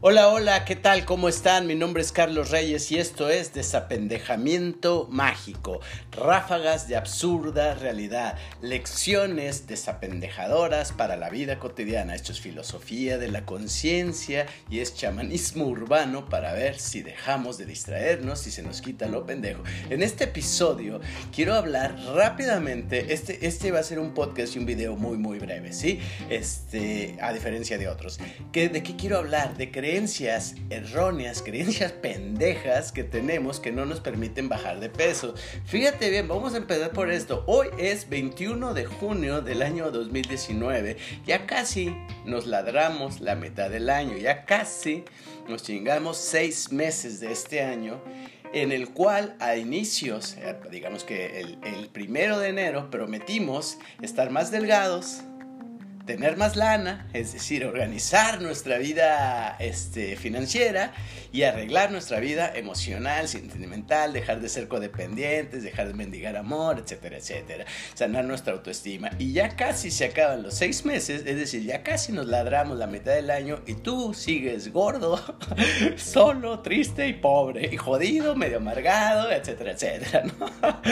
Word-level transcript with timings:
Hola, 0.00 0.28
hola, 0.28 0.64
¿qué 0.64 0.76
tal? 0.76 1.04
¿Cómo 1.04 1.28
están? 1.28 1.66
Mi 1.66 1.74
nombre 1.74 2.02
es 2.02 2.12
Carlos 2.12 2.50
Reyes 2.52 2.92
y 2.92 3.00
esto 3.00 3.30
es 3.30 3.52
Desapendejamiento 3.52 5.08
Mágico. 5.10 5.80
Ráfagas 6.12 6.86
de 6.86 6.94
absurda 6.94 7.74
realidad. 7.74 8.38
Lecciones 8.62 9.66
desapendejadoras 9.66 10.92
para 10.92 11.16
la 11.16 11.30
vida 11.30 11.58
cotidiana. 11.58 12.14
Esto 12.14 12.30
es 12.30 12.38
filosofía 12.38 13.18
de 13.18 13.26
la 13.26 13.44
conciencia 13.44 14.46
y 14.70 14.78
es 14.78 14.94
chamanismo 14.94 15.64
urbano 15.64 16.28
para 16.28 16.52
ver 16.52 16.78
si 16.78 17.02
dejamos 17.02 17.58
de 17.58 17.66
distraernos 17.66 18.46
y 18.46 18.52
se 18.52 18.62
nos 18.62 18.80
quita 18.80 19.08
lo 19.08 19.26
pendejo. 19.26 19.64
En 19.90 20.04
este 20.04 20.24
episodio 20.24 21.00
quiero 21.34 21.54
hablar 21.54 21.98
rápidamente. 22.14 23.12
Este, 23.12 23.48
este 23.48 23.72
va 23.72 23.80
a 23.80 23.82
ser 23.82 23.98
un 23.98 24.14
podcast 24.14 24.54
y 24.54 24.60
un 24.60 24.66
video 24.66 24.94
muy, 24.94 25.18
muy 25.18 25.40
breve, 25.40 25.72
¿sí? 25.72 25.98
Este, 26.30 27.16
a 27.20 27.32
diferencia 27.32 27.78
de 27.78 27.88
otros. 27.88 28.20
¿Qué, 28.52 28.68
¿De 28.68 28.84
qué 28.84 28.94
quiero 28.94 29.18
hablar? 29.18 29.56
De 29.56 29.72
creer 29.72 29.87
creencias 29.88 30.54
erróneas, 30.68 31.40
creencias 31.40 31.92
pendejas 31.92 32.92
que 32.92 33.04
tenemos 33.04 33.58
que 33.58 33.72
no 33.72 33.86
nos 33.86 34.00
permiten 34.00 34.46
bajar 34.46 34.80
de 34.80 34.90
peso. 34.90 35.34
Fíjate 35.64 36.10
bien, 36.10 36.28
vamos 36.28 36.52
a 36.52 36.58
empezar 36.58 36.90
por 36.90 37.10
esto. 37.10 37.42
Hoy 37.46 37.68
es 37.78 38.06
21 38.10 38.74
de 38.74 38.84
junio 38.84 39.40
del 39.40 39.62
año 39.62 39.90
2019. 39.90 40.98
Ya 41.24 41.46
casi 41.46 41.96
nos 42.26 42.46
ladramos 42.46 43.22
la 43.22 43.34
mitad 43.34 43.70
del 43.70 43.88
año. 43.88 44.18
Ya 44.18 44.44
casi 44.44 45.04
nos 45.48 45.62
chingamos 45.62 46.18
seis 46.18 46.70
meses 46.70 47.18
de 47.20 47.32
este 47.32 47.62
año 47.62 48.02
en 48.52 48.72
el 48.72 48.90
cual 48.90 49.36
a 49.40 49.56
inicios, 49.56 50.36
eh, 50.36 50.54
digamos 50.70 51.04
que 51.04 51.40
el, 51.40 51.58
el 51.64 51.88
primero 51.88 52.38
de 52.38 52.50
enero, 52.50 52.90
prometimos 52.90 53.78
estar 54.02 54.28
más 54.28 54.50
delgados, 54.50 55.22
tener 56.08 56.38
más 56.38 56.56
lana, 56.56 57.06
es 57.12 57.34
decir, 57.34 57.66
organizar 57.66 58.40
nuestra 58.40 58.78
vida 58.78 59.56
este, 59.58 60.16
financiera 60.16 60.94
y 61.32 61.42
arreglar 61.42 61.92
nuestra 61.92 62.18
vida 62.18 62.50
emocional, 62.54 63.28
sentimental, 63.28 64.14
dejar 64.14 64.40
de 64.40 64.48
ser 64.48 64.68
codependientes, 64.68 65.62
dejar 65.62 65.88
de 65.88 65.92
mendigar 65.92 66.38
amor, 66.38 66.78
etcétera, 66.78 67.18
etcétera, 67.18 67.66
sanar 67.92 68.24
nuestra 68.24 68.54
autoestima. 68.54 69.10
Y 69.18 69.34
ya 69.34 69.54
casi 69.54 69.90
se 69.90 70.06
acaban 70.06 70.42
los 70.42 70.54
seis 70.54 70.86
meses, 70.86 71.24
es 71.26 71.36
decir, 71.36 71.62
ya 71.64 71.82
casi 71.82 72.12
nos 72.12 72.24
ladramos 72.26 72.78
la 72.78 72.86
mitad 72.86 73.12
del 73.12 73.30
año 73.30 73.60
y 73.66 73.74
tú 73.74 74.14
sigues 74.14 74.72
gordo, 74.72 75.22
solo, 75.96 76.60
triste 76.60 77.06
y 77.06 77.12
pobre, 77.12 77.68
y 77.70 77.76
jodido, 77.76 78.34
medio 78.34 78.56
amargado, 78.56 79.30
etcétera, 79.30 79.72
etcétera. 79.72 80.24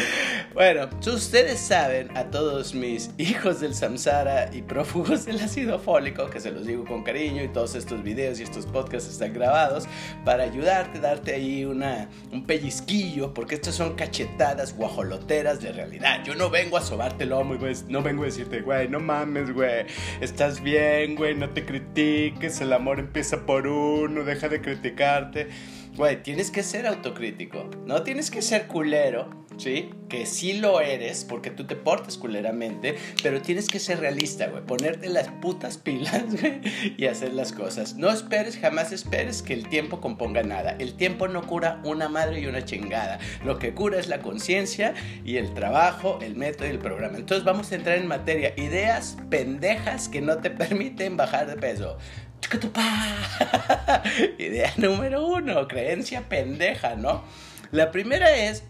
Bueno, 0.52 0.88
ustedes 1.06 1.60
saben 1.60 2.16
a 2.16 2.30
todos 2.30 2.74
mis 2.74 3.10
hijos 3.18 3.60
del 3.60 3.74
samsara 3.74 4.48
y 4.54 4.62
prófugos, 4.62 5.05
del 5.06 5.40
ácido 5.40 5.78
fólico, 5.78 6.28
que 6.28 6.40
se 6.40 6.50
los 6.50 6.66
digo 6.66 6.84
con 6.84 7.02
cariño 7.02 7.42
y 7.42 7.48
todos 7.48 7.74
estos 7.74 8.02
videos 8.02 8.40
y 8.40 8.42
estos 8.42 8.66
podcasts 8.66 9.10
están 9.10 9.32
grabados 9.32 9.86
para 10.24 10.44
ayudarte, 10.44 10.98
darte 11.00 11.34
ahí 11.34 11.64
una, 11.64 12.08
un 12.32 12.44
pellizquillo, 12.44 13.32
porque 13.32 13.54
estas 13.54 13.74
son 13.74 13.94
cachetadas 13.94 14.76
guajoloteras 14.76 15.60
de 15.60 15.72
realidad. 15.72 16.24
Yo 16.24 16.34
no 16.34 16.50
vengo 16.50 16.76
a 16.76 16.82
sobarte 16.82 17.24
el 17.24 17.30
lomo 17.30 17.54
y 17.54 17.58
no 17.88 18.02
vengo 18.02 18.22
a 18.22 18.26
decirte, 18.26 18.60
güey, 18.60 18.88
no 18.88 19.00
mames, 19.00 19.52
güey, 19.52 19.86
estás 20.20 20.60
bien, 20.62 21.14
güey, 21.14 21.34
no 21.34 21.50
te 21.50 21.64
critiques, 21.64 22.60
el 22.60 22.72
amor 22.72 22.98
empieza 22.98 23.46
por 23.46 23.66
uno, 23.66 24.24
deja 24.24 24.48
de 24.48 24.60
criticarte. 24.60 25.48
Güey, 25.96 26.22
tienes 26.22 26.50
que 26.50 26.62
ser 26.62 26.86
autocrítico, 26.86 27.70
no 27.86 28.02
tienes 28.02 28.30
que 28.30 28.42
ser 28.42 28.66
culero, 28.66 29.30
¿sí? 29.56 29.88
Que 30.10 30.26
sí 30.26 30.52
lo 30.52 30.82
eres 30.82 31.24
porque 31.24 31.50
tú 31.50 31.66
te 31.66 31.74
portas 31.74 32.18
culeramente, 32.18 32.96
pero 33.22 33.40
tienes 33.40 33.66
que 33.68 33.78
ser 33.78 34.00
realista, 34.00 34.48
güey, 34.48 34.62
ponerte 34.62 35.08
las 35.08 35.28
putas 35.28 35.78
pilas, 35.78 36.24
güey, 36.40 36.60
y 36.98 37.06
hacer 37.06 37.32
las 37.32 37.52
cosas. 37.52 37.94
No 37.94 38.10
esperes, 38.10 38.58
jamás 38.58 38.92
esperes 38.92 39.40
que 39.40 39.54
el 39.54 39.70
tiempo 39.70 40.02
componga 40.02 40.42
nada. 40.42 40.76
El 40.78 40.94
tiempo 40.94 41.28
no 41.28 41.46
cura 41.46 41.80
una 41.82 42.10
madre 42.10 42.40
y 42.40 42.46
una 42.46 42.62
chingada. 42.62 43.18
Lo 43.42 43.58
que 43.58 43.72
cura 43.72 43.98
es 43.98 44.08
la 44.08 44.20
conciencia 44.20 44.92
y 45.24 45.38
el 45.38 45.54
trabajo, 45.54 46.18
el 46.20 46.36
método 46.36 46.66
y 46.66 46.72
el 46.72 46.78
programa. 46.78 47.16
Entonces 47.16 47.44
vamos 47.44 47.72
a 47.72 47.76
entrar 47.76 47.96
en 47.96 48.06
materia. 48.06 48.52
Ideas 48.58 49.16
pendejas 49.30 50.10
que 50.10 50.20
no 50.20 50.38
te 50.38 50.50
permiten 50.66 51.16
bajar 51.16 51.46
de 51.46 51.56
peso. 51.56 51.96
Idea 54.38 54.72
número 54.76 55.26
uno, 55.26 55.66
creencia 55.68 56.28
pendeja, 56.28 56.94
¿no? 56.94 57.24
La 57.72 57.90
primera 57.90 58.34
es 58.36 58.62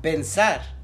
pensar 0.00 0.80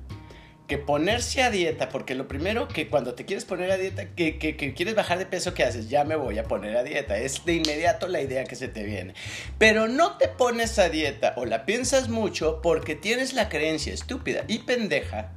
que 0.66 0.78
ponerse 0.78 1.42
a 1.42 1.50
dieta, 1.50 1.88
porque 1.88 2.14
lo 2.14 2.26
primero 2.26 2.66
que 2.68 2.88
cuando 2.88 3.14
te 3.14 3.24
quieres 3.24 3.44
poner 3.44 3.70
a 3.70 3.76
dieta, 3.76 4.06
que, 4.14 4.38
que, 4.38 4.74
quieres 4.74 4.94
bajar 4.94 5.18
de 5.18 5.26
peso, 5.26 5.54
¿qué 5.54 5.62
haces? 5.62 5.88
Ya 5.88 6.04
me 6.04 6.16
voy 6.16 6.38
a 6.38 6.44
poner 6.44 6.76
a 6.76 6.82
dieta. 6.82 7.16
Es 7.18 7.44
de 7.44 7.54
inmediato 7.54 8.08
la 8.08 8.20
idea 8.20 8.44
que 8.44 8.56
se 8.56 8.68
te 8.68 8.82
viene. 8.82 9.14
Pero 9.58 9.86
no 9.86 10.16
te 10.16 10.28
pones 10.28 10.78
a 10.78 10.88
dieta 10.88 11.34
o 11.36 11.44
la 11.44 11.64
piensas 11.66 12.08
mucho 12.08 12.60
porque 12.62 12.96
tienes 12.96 13.32
la 13.32 13.48
creencia 13.48 13.94
estúpida 13.94 14.44
y 14.48 14.60
pendeja 14.60 15.32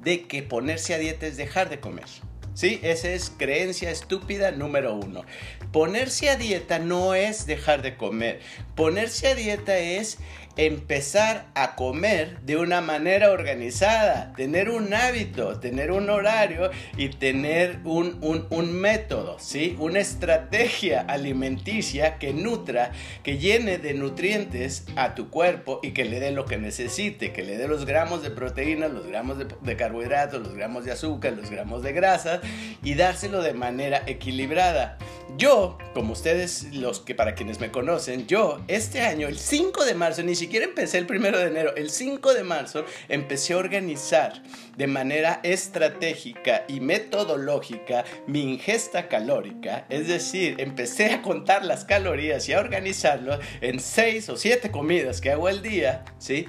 de 0.00 0.26
que 0.28 0.42
ponerse 0.42 0.94
a 0.94 0.98
dieta 0.98 1.26
es 1.26 1.36
dejar 1.36 1.68
de 1.68 1.80
comer. 1.80 2.06
Sí, 2.54 2.80
esa 2.82 3.10
es 3.10 3.30
creencia 3.30 3.90
estúpida 3.90 4.50
número 4.50 4.94
uno. 4.94 5.24
Ponerse 5.72 6.30
a 6.30 6.36
dieta 6.36 6.78
no 6.78 7.14
es 7.14 7.46
dejar 7.46 7.82
de 7.82 7.96
comer. 7.96 8.40
Ponerse 8.74 9.28
a 9.28 9.34
dieta 9.34 9.78
es 9.78 10.18
empezar 10.56 11.46
a 11.54 11.74
comer 11.74 12.40
de 12.40 12.56
una 12.56 12.80
manera 12.80 13.30
organizada, 13.30 14.32
tener 14.36 14.70
un 14.70 14.92
hábito, 14.92 15.58
tener 15.60 15.90
un 15.90 16.10
horario 16.10 16.70
y 16.96 17.08
tener 17.08 17.78
un, 17.84 18.18
un, 18.20 18.72
método, 18.72 19.38
¿sí? 19.38 19.76
Una 19.78 20.00
estrategia 20.00 21.00
alimenticia 21.02 22.18
que 22.18 22.32
nutra, 22.32 22.92
que 23.22 23.38
llene 23.38 23.78
de 23.78 23.94
nutrientes 23.94 24.86
a 24.96 25.14
tu 25.14 25.30
cuerpo 25.30 25.80
y 25.82 25.92
que 25.92 26.04
le 26.04 26.20
dé 26.20 26.30
lo 26.30 26.44
que 26.44 26.58
necesite, 26.58 27.32
que 27.32 27.42
le 27.42 27.56
dé 27.56 27.68
los 27.68 27.86
gramos 27.86 28.22
de 28.22 28.30
proteína, 28.30 28.88
los 28.88 29.06
gramos 29.06 29.38
de, 29.38 29.46
de 29.60 29.76
carbohidratos, 29.76 30.42
los 30.42 30.54
gramos 30.54 30.84
de 30.84 30.92
azúcar, 30.92 31.32
los 31.32 31.50
gramos 31.50 31.82
de 31.82 31.92
grasa 31.92 32.40
y 32.82 32.94
dárselo 32.94 33.42
de 33.42 33.54
manera 33.54 34.02
equilibrada. 34.06 34.98
Yo, 35.36 35.78
como 35.94 36.12
ustedes, 36.12 36.64
los 36.72 37.00
que 37.00 37.14
para 37.14 37.34
quienes 37.34 37.60
me 37.60 37.70
conocen, 37.70 38.26
yo 38.26 38.60
este 38.68 39.00
año, 39.00 39.28
el 39.28 39.38
5 39.38 39.84
de 39.84 39.94
marzo, 39.94 40.22
ni 40.22 40.34
siquiera 40.34 40.66
empecé 40.66 40.98
el 40.98 41.06
1 41.10 41.36
de 41.36 41.46
enero, 41.46 41.74
el 41.76 41.90
5 41.90 42.34
de 42.34 42.44
marzo 42.44 42.84
empecé 43.08 43.54
a 43.54 43.58
organizar 43.58 44.42
de 44.76 44.86
manera 44.86 45.40
estratégica 45.42 46.64
y 46.68 46.80
metodológica 46.80 48.04
mi 48.26 48.42
ingesta 48.42 49.08
calórica, 49.08 49.86
es 49.88 50.08
decir, 50.08 50.56
empecé 50.58 51.06
a 51.12 51.22
contar 51.22 51.64
las 51.64 51.84
calorías 51.84 52.48
y 52.48 52.52
a 52.52 52.60
organizarlo 52.60 53.38
en 53.60 53.80
6 53.80 54.28
o 54.28 54.36
7 54.36 54.70
comidas 54.70 55.20
que 55.20 55.30
hago 55.30 55.46
al 55.46 55.62
día, 55.62 56.04
¿sí? 56.18 56.46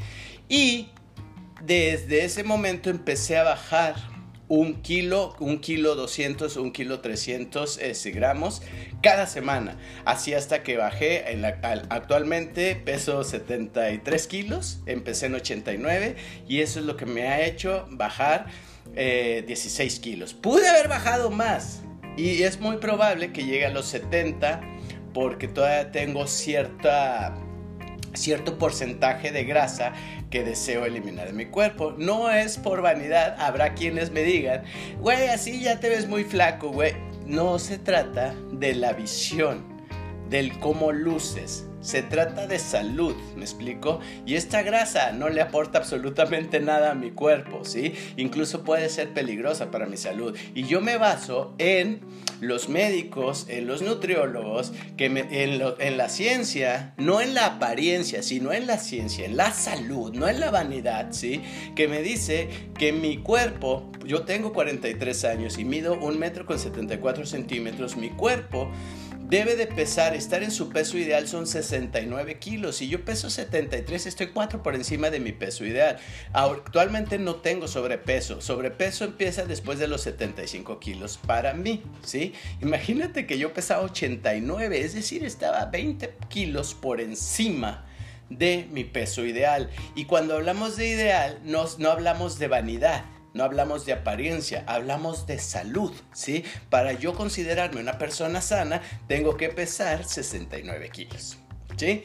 Y 0.50 0.90
desde 1.62 2.26
ese 2.26 2.44
momento 2.44 2.90
empecé 2.90 3.38
a 3.38 3.44
bajar 3.44 4.11
un 4.52 4.82
kilo, 4.82 5.34
un 5.40 5.60
kilo 5.60 5.96
200, 5.96 6.58
un 6.58 6.74
kilo 6.74 7.00
300 7.00 7.78
este, 7.78 8.12
gramos 8.12 8.62
cada 9.02 9.26
semana. 9.26 9.78
Así 10.04 10.34
hasta 10.34 10.62
que 10.62 10.76
bajé, 10.76 11.32
en 11.32 11.42
la, 11.42 11.58
actualmente 11.88 12.76
peso 12.76 13.24
73 13.24 14.28
kilos, 14.28 14.82
empecé 14.88 15.28
en 15.28 15.36
89 15.36 16.18
y 16.50 16.60
eso 16.60 16.82
es 16.82 16.86
lo 16.86 16.98
que 16.98 17.06
me 17.06 17.30
ha 17.30 17.46
hecho 17.46 17.88
bajar 17.92 18.48
16 18.94 19.80
eh, 19.98 20.02
kilos. 20.02 20.34
Pude 20.34 20.68
haber 20.68 20.90
bajado 20.90 21.32
más 21.32 21.84
y 22.18 22.44
es 22.44 22.60
muy 22.60 22.76
probable 22.76 23.32
que 23.32 23.46
llegue 23.46 23.68
a 23.68 23.72
los 23.72 23.86
70 23.86 24.60
porque 25.14 25.48
todavía 25.48 25.94
tengo 25.94 26.28
cierta 26.28 27.38
cierto 28.14 28.58
porcentaje 28.58 29.32
de 29.32 29.44
grasa 29.44 29.94
que 30.30 30.44
deseo 30.44 30.86
eliminar 30.86 31.28
de 31.28 31.34
mi 31.34 31.46
cuerpo. 31.46 31.94
No 31.98 32.32
es 32.32 32.58
por 32.58 32.82
vanidad, 32.82 33.36
habrá 33.40 33.74
quienes 33.74 34.12
me 34.12 34.24
digan, 34.24 34.64
güey, 35.00 35.28
así 35.28 35.62
ya 35.62 35.80
te 35.80 35.90
ves 35.90 36.08
muy 36.08 36.24
flaco, 36.24 36.70
güey. 36.70 36.94
No 37.26 37.60
se 37.60 37.78
trata 37.78 38.34
de 38.52 38.76
la 38.76 38.94
visión, 38.94 39.64
del 40.30 40.58
cómo 40.60 40.92
luces. 40.92 41.66
Se 41.82 42.04
trata 42.04 42.46
de 42.46 42.60
salud, 42.60 43.16
¿me 43.36 43.42
explico? 43.42 44.00
Y 44.26 44.36
esta 44.36 44.62
grasa 44.62 45.12
no 45.14 45.30
le 45.30 45.42
aporta 45.42 45.80
absolutamente 45.80 46.60
nada 46.60 46.92
a 46.92 46.96
mi 46.96 47.10
cuerpo, 47.12 47.66
¿sí? 47.66 47.94
Incluso 48.18 48.64
puede 48.64 48.88
ser 48.90 49.10
peligrosa 49.14 49.72
para 49.72 49.88
mi 49.88 49.98
salud. 49.98 50.38
Y 50.54 50.64
yo 50.64 50.80
me 50.80 50.98
baso 50.98 51.56
en 51.58 52.02
los 52.40 52.70
médicos, 52.70 53.48
en 53.50 53.66
los 53.66 53.82
nutriólogos, 53.82 54.74
que 54.96 55.06
en, 55.06 55.98
la 55.98 56.10
ciencia, 56.10 56.94
no 56.98 57.20
en 57.20 57.34
la 57.34 57.48
apariencia, 57.48 58.22
sino 58.22 58.54
en 58.54 58.68
la 58.68 58.78
ciencia, 58.78 59.26
en 59.26 59.36
la 59.36 59.52
salud, 59.52 60.14
no 60.14 60.28
en 60.28 60.40
la 60.40 60.52
vanidad, 60.52 61.12
¿sí? 61.12 61.42
Que 61.76 61.88
me 61.88 62.04
dice 62.04 62.48
que 62.78 62.94
mi 62.94 63.18
cuerpo, 63.18 63.92
yo 64.06 64.24
tengo 64.24 64.54
43 64.54 65.26
años 65.26 65.58
y 65.58 65.66
mido 65.66 66.00
un 66.00 66.20
metro 66.20 66.46
con 66.46 66.60
74 66.60 67.26
centímetros, 67.26 67.98
mi 67.98 68.10
cuerpo 68.10 68.72
debe 69.32 69.56
de 69.56 69.66
pesar, 69.66 70.14
estar 70.14 70.44
en 70.44 70.52
su 70.52 70.68
peso 70.68 70.98
ideal 70.98 71.26
son 71.26 71.48
69 71.48 72.38
kilos. 72.38 72.82
Y 72.82 72.90
yo 72.90 73.06
peso 73.06 73.30
73, 73.30 74.06
estoy 74.06 74.28
4 74.28 74.62
por 74.62 74.76
encima 74.76 75.10
de 75.10 75.22
mi 75.22 75.32
peso 75.32 75.66
ideal. 75.66 75.98
Actualmente 76.34 77.18
no 77.18 77.36
tengo 77.36 77.70
sobrepeso. 77.70 78.42
Sobrepeso 78.42 79.06
empieza 79.06 79.46
después 79.46 79.80
de 79.80 79.88
los 79.88 80.02
75 80.02 80.82
kilos 80.82 81.18
para 81.26 81.54
mí, 81.54 81.82
¿sí? 82.04 82.34
Imagínate 82.62 83.26
que 83.26 83.38
yo 83.38 83.54
pesaba 83.54 83.84
89, 83.84 84.82
es 84.82 84.94
decir, 84.94 85.24
estaba 85.24 85.64
20 85.64 86.14
kilos 86.28 86.74
por 86.74 87.00
encima 87.00 87.86
de 88.30 88.68
mi 88.70 88.84
peso 88.84 89.26
ideal. 89.26 89.70
Y 89.96 90.06
cuando 90.06 90.36
hablamos 90.36 90.76
de 90.76 90.90
ideal, 90.90 91.40
no, 91.46 91.66
no 91.78 91.90
hablamos 91.90 92.38
de 92.38 92.50
vanidad. 92.50 93.06
No 93.34 93.44
hablamos 93.44 93.86
de 93.86 93.94
apariencia, 93.94 94.64
hablamos 94.68 95.26
de 95.26 95.40
salud, 95.40 95.94
¿sí? 96.14 96.44
Para 96.70 96.94
yo 96.94 97.14
considerarme 97.14 97.80
una 97.80 97.98
persona 97.98 98.42
sana, 98.42 98.82
tengo 99.08 99.38
que 99.38 99.50
pesar 99.50 100.04
69 100.04 100.90
kilos, 100.90 101.38
¿sí? 101.78 102.04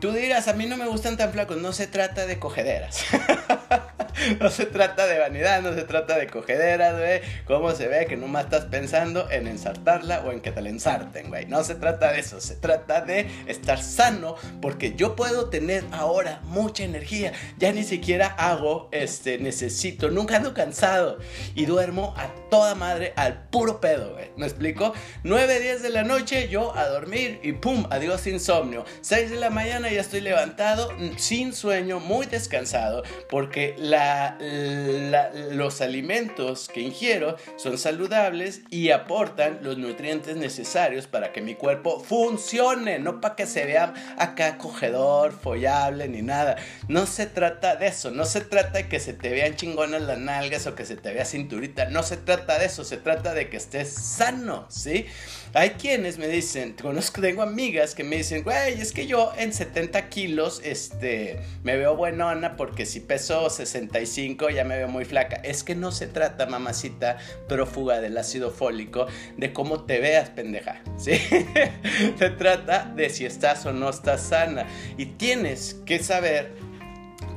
Tú 0.00 0.12
dirás, 0.12 0.48
a 0.48 0.52
mí 0.52 0.66
no 0.66 0.76
me 0.76 0.86
gustan 0.86 1.16
tan 1.16 1.32
flacos, 1.32 1.58
no 1.58 1.72
se 1.72 1.86
trata 1.86 2.26
de 2.26 2.38
cogederas. 2.38 3.04
no 4.40 4.50
se 4.50 4.66
trata 4.66 5.06
de 5.06 5.18
vanidad, 5.18 5.62
no 5.62 5.74
se 5.74 5.82
trata 5.82 6.16
de 6.16 6.26
cogederas, 6.26 6.98
güey. 6.98 7.20
¿Cómo 7.46 7.72
se 7.72 7.88
ve 7.88 8.06
que 8.06 8.16
nomás 8.16 8.44
estás 8.44 8.66
pensando 8.66 9.30
en 9.30 9.46
ensartarla 9.46 10.20
o 10.20 10.32
en 10.32 10.40
que 10.40 10.52
te 10.52 10.60
la 10.60 10.68
ensarten, 10.68 11.28
güey? 11.28 11.46
No 11.46 11.64
se 11.64 11.74
trata 11.74 12.12
de 12.12 12.20
eso, 12.20 12.40
se 12.40 12.56
trata 12.56 13.00
de 13.00 13.28
estar 13.46 13.82
sano 13.82 14.36
porque 14.60 14.94
yo 14.94 15.16
puedo 15.16 15.50
tener 15.50 15.84
ahora 15.92 16.40
mucha 16.44 16.84
energía. 16.84 17.32
Ya 17.58 17.72
ni 17.72 17.84
siquiera 17.84 18.26
hago, 18.26 18.88
este, 18.92 19.38
necesito, 19.38 20.10
nunca 20.10 20.36
ando 20.36 20.54
cansado 20.54 21.18
y 21.54 21.66
duermo 21.66 22.14
a 22.16 22.28
toda 22.50 22.74
madre 22.74 23.12
al 23.16 23.48
puro 23.48 23.80
pedo, 23.80 24.12
güey. 24.12 24.30
¿Me 24.36 24.46
explico? 24.46 24.92
9, 25.22 25.60
10 25.60 25.82
de 25.82 25.90
la 25.90 26.04
noche, 26.04 26.48
yo 26.48 26.76
a 26.76 26.86
dormir 26.88 27.40
y 27.42 27.52
pum, 27.52 27.86
adiós 27.90 28.26
insomnio. 28.26 28.84
6 29.00 29.30
de 29.30 29.36
la 29.36 29.50
mañana 29.50 29.90
ya 29.90 30.00
estoy 30.00 30.20
levantado, 30.20 30.92
mm, 30.92 31.16
sin 31.16 31.52
sueño, 31.52 32.00
muy 32.00 32.26
descansado 32.26 33.02
porque 33.28 33.74
la 33.78 34.03
los 35.52 35.80
alimentos 35.80 36.68
que 36.68 36.80
ingiero 36.80 37.36
son 37.56 37.78
saludables 37.78 38.62
y 38.70 38.90
aportan 38.90 39.60
los 39.62 39.78
nutrientes 39.78 40.36
necesarios 40.36 41.06
para 41.06 41.32
que 41.32 41.40
mi 41.40 41.54
cuerpo 41.54 42.00
funcione, 42.00 42.98
no 42.98 43.20
para 43.20 43.36
que 43.36 43.46
se 43.46 43.64
vea 43.64 43.94
acá 44.18 44.58
cogedor, 44.58 45.32
follable 45.32 46.08
ni 46.08 46.22
nada. 46.22 46.56
No 46.88 47.06
se 47.06 47.26
trata 47.26 47.76
de 47.76 47.86
eso, 47.86 48.10
no 48.10 48.24
se 48.24 48.40
trata 48.40 48.78
de 48.78 48.88
que 48.88 49.00
se 49.00 49.12
te 49.12 49.30
vean 49.30 49.56
chingonas 49.56 50.02
las 50.02 50.18
nalgas 50.18 50.66
o 50.66 50.74
que 50.74 50.84
se 50.84 50.96
te 50.96 51.12
vea 51.12 51.24
cinturita, 51.24 51.86
no 51.86 52.02
se 52.02 52.16
trata 52.16 52.58
de 52.58 52.66
eso, 52.66 52.84
se 52.84 52.96
trata 52.96 53.34
de 53.34 53.48
que 53.48 53.56
estés 53.56 53.92
sano, 53.92 54.66
¿sí? 54.68 55.06
Hay 55.52 55.70
quienes 55.70 56.18
me 56.18 56.26
dicen, 56.26 56.74
conozco, 56.80 57.20
tengo 57.20 57.42
amigas 57.42 57.94
que 57.94 58.02
me 58.02 58.16
dicen, 58.16 58.42
güey, 58.42 58.80
es 58.80 58.90
que 58.90 59.06
yo 59.06 59.32
en 59.38 59.52
70 59.52 60.08
kilos, 60.08 60.60
este, 60.64 61.40
me 61.62 61.76
veo 61.76 61.94
buenona 61.94 62.56
porque 62.56 62.86
si 62.86 62.98
peso 62.98 63.48
65 63.94 64.50
ya 64.50 64.64
me 64.64 64.76
veo 64.76 64.88
muy 64.88 65.04
flaca. 65.04 65.36
Es 65.36 65.62
que 65.62 65.74
no 65.74 65.92
se 65.92 66.06
trata, 66.06 66.46
mamacita 66.46 67.18
prófuga 67.48 68.00
del 68.00 68.18
ácido 68.18 68.50
fólico, 68.50 69.06
de 69.36 69.52
cómo 69.52 69.84
te 69.84 70.00
veas, 70.00 70.30
pendeja, 70.30 70.82
¿sí? 70.96 71.12
se 72.18 72.30
trata 72.30 72.92
de 72.96 73.08
si 73.10 73.24
estás 73.24 73.64
o 73.66 73.72
no 73.72 73.88
estás 73.88 74.22
sana. 74.22 74.66
Y 74.98 75.06
tienes 75.06 75.74
que 75.86 76.00
saber 76.00 76.52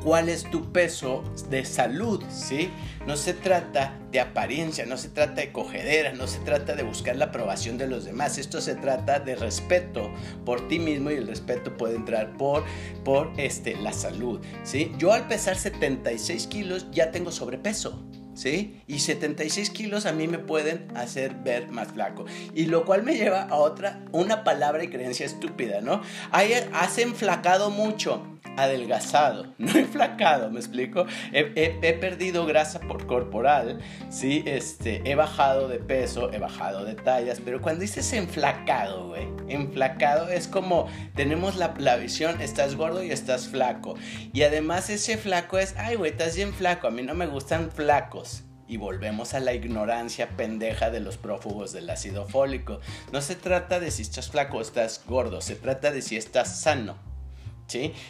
cuál 0.03 0.29
es 0.29 0.49
tu 0.49 0.71
peso 0.71 1.23
de 1.49 1.65
salud, 1.65 2.23
¿sí? 2.29 2.69
No 3.05 3.17
se 3.17 3.33
trata 3.33 3.97
de 4.11 4.19
apariencia, 4.19 4.85
no 4.85 4.97
se 4.97 5.09
trata 5.09 5.41
de 5.41 5.51
cogedera, 5.51 6.13
no 6.13 6.27
se 6.27 6.39
trata 6.39 6.75
de 6.75 6.83
buscar 6.83 7.15
la 7.15 7.25
aprobación 7.25 7.77
de 7.77 7.87
los 7.87 8.05
demás, 8.05 8.37
esto 8.37 8.61
se 8.61 8.75
trata 8.75 9.19
de 9.19 9.35
respeto 9.35 10.09
por 10.45 10.67
ti 10.67 10.79
mismo 10.79 11.11
y 11.11 11.15
el 11.15 11.27
respeto 11.27 11.75
puede 11.75 11.95
entrar 11.95 12.35
por, 12.37 12.63
por 13.03 13.31
este, 13.37 13.75
la 13.77 13.93
salud, 13.93 14.39
¿sí? 14.63 14.91
Yo 14.97 15.13
al 15.13 15.27
pesar 15.27 15.57
76 15.57 16.47
kilos 16.47 16.87
ya 16.91 17.11
tengo 17.11 17.31
sobrepeso, 17.31 18.03
¿sí? 18.37 18.81
Y 18.87 18.99
76 18.99 19.71
kilos 19.71 20.05
a 20.05 20.13
mí 20.13 20.27
me 20.27 20.37
pueden 20.37 20.87
hacer 20.95 21.33
ver 21.35 21.69
más 21.69 21.89
flaco. 21.89 22.25
Y 22.53 22.65
lo 22.65 22.85
cual 22.85 23.03
me 23.03 23.15
lleva 23.15 23.43
a 23.43 23.55
otra, 23.55 24.05
una 24.11 24.43
palabra 24.43 24.83
y 24.83 24.89
creencia 24.89 25.25
estúpida, 25.25 25.81
¿no? 25.81 26.01
has 26.31 26.97
enflacado 26.99 27.71
mucho 27.71 28.36
adelgazado, 28.57 29.53
no 29.57 29.71
enflacado, 29.75 30.49
¿me 30.49 30.59
explico? 30.59 31.05
He, 31.31 31.93
perdido 31.93 32.45
grasa 32.45 32.79
por 32.79 33.05
corporal, 33.07 33.79
¿sí? 34.09 34.43
Este, 34.45 35.01
he 35.09 35.15
bajado 35.15 35.67
de 35.67 35.79
peso, 35.79 36.33
he 36.33 36.39
bajado 36.39 36.83
de 36.83 36.95
tallas, 36.95 37.39
pero 37.43 37.61
cuando 37.61 37.81
dices 37.81 38.11
enflacado, 38.13 39.09
güey, 39.09 39.27
enflacado 39.47 40.27
es 40.29 40.47
como 40.47 40.87
tenemos 41.15 41.55
la, 41.55 41.73
la, 41.77 41.95
visión, 41.95 42.41
estás 42.41 42.75
gordo 42.75 43.03
y 43.03 43.11
estás 43.11 43.47
flaco. 43.47 43.95
Y 44.33 44.41
además 44.43 44.89
ese 44.89 45.17
flaco 45.17 45.57
es, 45.57 45.75
ay, 45.77 45.95
güey, 45.95 46.11
estás 46.11 46.35
bien 46.35 46.53
flaco, 46.53 46.87
a 46.87 46.91
mí 46.91 47.01
no 47.03 47.13
me 47.13 47.27
gustan 47.27 47.71
flacos. 47.71 48.43
Y 48.69 48.75
volvemos 48.75 49.33
a 49.33 49.39
la 49.39 49.53
ignorancia 49.53 50.27
pendeja 50.35 50.89
de 50.89 50.99
los 50.99 51.15
prófugos 51.15 51.71
del 51.71 51.89
ácido 51.89 52.27
fólico. 52.27 52.81
No 53.13 53.21
se 53.21 53.35
trata 53.35 53.79
de 53.79 53.91
si 53.91 54.01
estás 54.01 54.29
flaco 54.29 54.57
o 54.57 54.61
estás 54.61 55.01
gordo, 55.07 55.39
se 55.39 55.55
trata 55.55 55.91
de 55.91 56.01
si 56.01 56.17
estás 56.17 56.59
sano. 56.59 56.97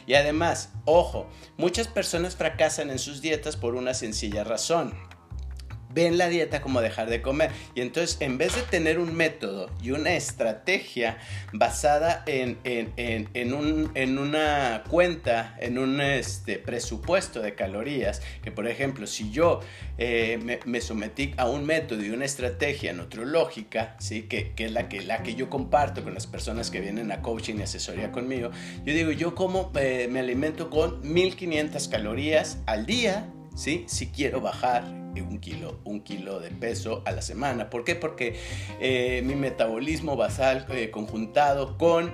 Y 0.06 0.14
además, 0.14 0.70
ojo, 0.86 1.28
muchas 1.58 1.88
personas 1.88 2.36
fracasan 2.36 2.90
en 2.90 3.00
sus 3.00 3.22
dietas 3.22 3.56
por 3.56 3.76
una 3.76 3.94
sencilla 3.94 4.44
razón 4.44 4.94
ven 5.98 6.20
la 6.20 6.30
dieta 6.30 6.62
como 6.62 6.80
dejar 6.80 7.10
de 7.10 7.24
comer. 7.24 7.50
Y 7.74 7.82
entonces, 7.82 8.18
en 8.20 8.38
vez 8.38 8.56
de 8.56 8.62
tener 8.62 9.00
un 9.00 9.16
método 9.16 9.72
y 9.82 9.90
una 9.90 10.14
estrategia 10.14 11.18
basada 11.54 12.24
en, 12.28 12.60
una 14.20 14.84
cuenta, 14.88 15.58
en 15.60 15.80
un 15.80 16.00
este, 16.00 16.60
presupuesto 16.60 17.42
de 17.42 17.56
calorías, 17.56 18.22
que 18.44 18.52
por 18.52 18.68
ejemplo, 18.68 19.08
si 19.08 19.32
yo 19.32 19.62
eh, 19.98 20.60
me, 20.66 20.82
sometí 20.82 21.34
a 21.36 21.50
un 21.50 21.66
método 21.66 22.04
y 22.04 22.12
una 22.12 22.26
estrategia 22.26 22.94
nutrológica, 22.94 23.96
¿sí? 23.98 24.24
que, 24.24 24.54
es 24.56 24.72
la 24.72 24.90
que, 24.90 25.02
la 25.02 25.24
que 25.24 25.34
yo 25.34 25.50
comparto 25.50 26.04
con 26.04 26.14
las 26.14 26.28
personas 26.28 26.70
que 26.70 26.80
vienen 26.80 27.12
a 27.12 27.24
coaching 27.24 27.56
y 27.56 27.64
asesoría 27.64 28.12
conmigo, 28.12 28.52
yo 28.86 28.94
digo, 28.94 29.12
yo 29.12 29.34
como 29.34 29.72
eh, 29.80 30.08
me 30.12 30.20
alimento 30.20 30.70
con 30.70 31.02
1500 31.02 31.88
calorías 31.88 32.60
al 32.68 32.86
día, 32.86 33.32
si 33.58 34.08
quiero 34.14 34.40
bajar 34.40 34.84
un 35.22 35.40
kilo, 35.40 35.80
un 35.84 36.02
kilo 36.02 36.40
de 36.40 36.52
peso 36.52 37.02
a 37.06 37.12
la 37.12 37.22
semana. 37.22 37.70
¿Por 37.70 37.84
qué? 37.84 37.96
Porque 37.96 38.40
eh, 38.80 39.22
mi 39.26 39.36
metabolismo 39.36 40.16
basal 40.16 40.66
eh, 40.70 40.92
conjuntado 40.92 41.78
con 41.78 42.14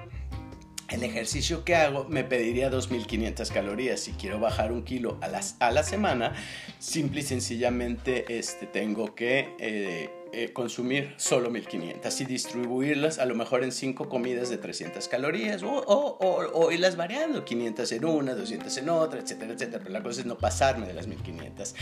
el 0.89 1.03
ejercicio 1.03 1.63
que 1.63 1.75
hago 1.75 2.05
me 2.05 2.23
pediría 2.23 2.69
2.500 2.71 3.51
calorías. 3.51 3.99
Si 3.99 4.11
quiero 4.13 4.39
bajar 4.39 4.71
un 4.71 4.83
kilo 4.83 5.17
a, 5.21 5.27
las, 5.27 5.55
a 5.59 5.71
la 5.71 5.83
semana, 5.83 6.33
simple 6.79 7.21
y 7.21 7.23
sencillamente 7.23 8.37
este, 8.37 8.65
tengo 8.67 9.15
que... 9.15 9.55
Eh, 9.59 10.22
eh, 10.33 10.51
consumir 10.51 11.13
solo 11.17 11.49
1500 11.49 12.21
y 12.21 12.25
distribuirlas 12.25 13.19
a 13.19 13.25
lo 13.25 13.35
mejor 13.35 13.63
en 13.63 13.71
5 13.71 14.09
comidas 14.09 14.49
de 14.49 14.57
300 14.57 15.07
calorías 15.07 15.61
o, 15.63 15.69
o, 15.69 16.17
o, 16.19 16.71
irlas 16.71 16.95
variando, 16.95 17.45
500 17.45 17.91
en 17.91 18.05
una, 18.05 18.33
200 18.33 18.75
en 18.77 18.89
otra, 18.89 19.19
etcétera, 19.19 19.53
etcétera. 19.53 19.79
Pero 19.79 19.93
la 19.93 20.01
cosa 20.01 20.21
es 20.21 20.25
no 20.25 20.37
pasarme 20.37 20.87
de 20.87 20.93
las 20.93 21.07
1500 21.07 21.75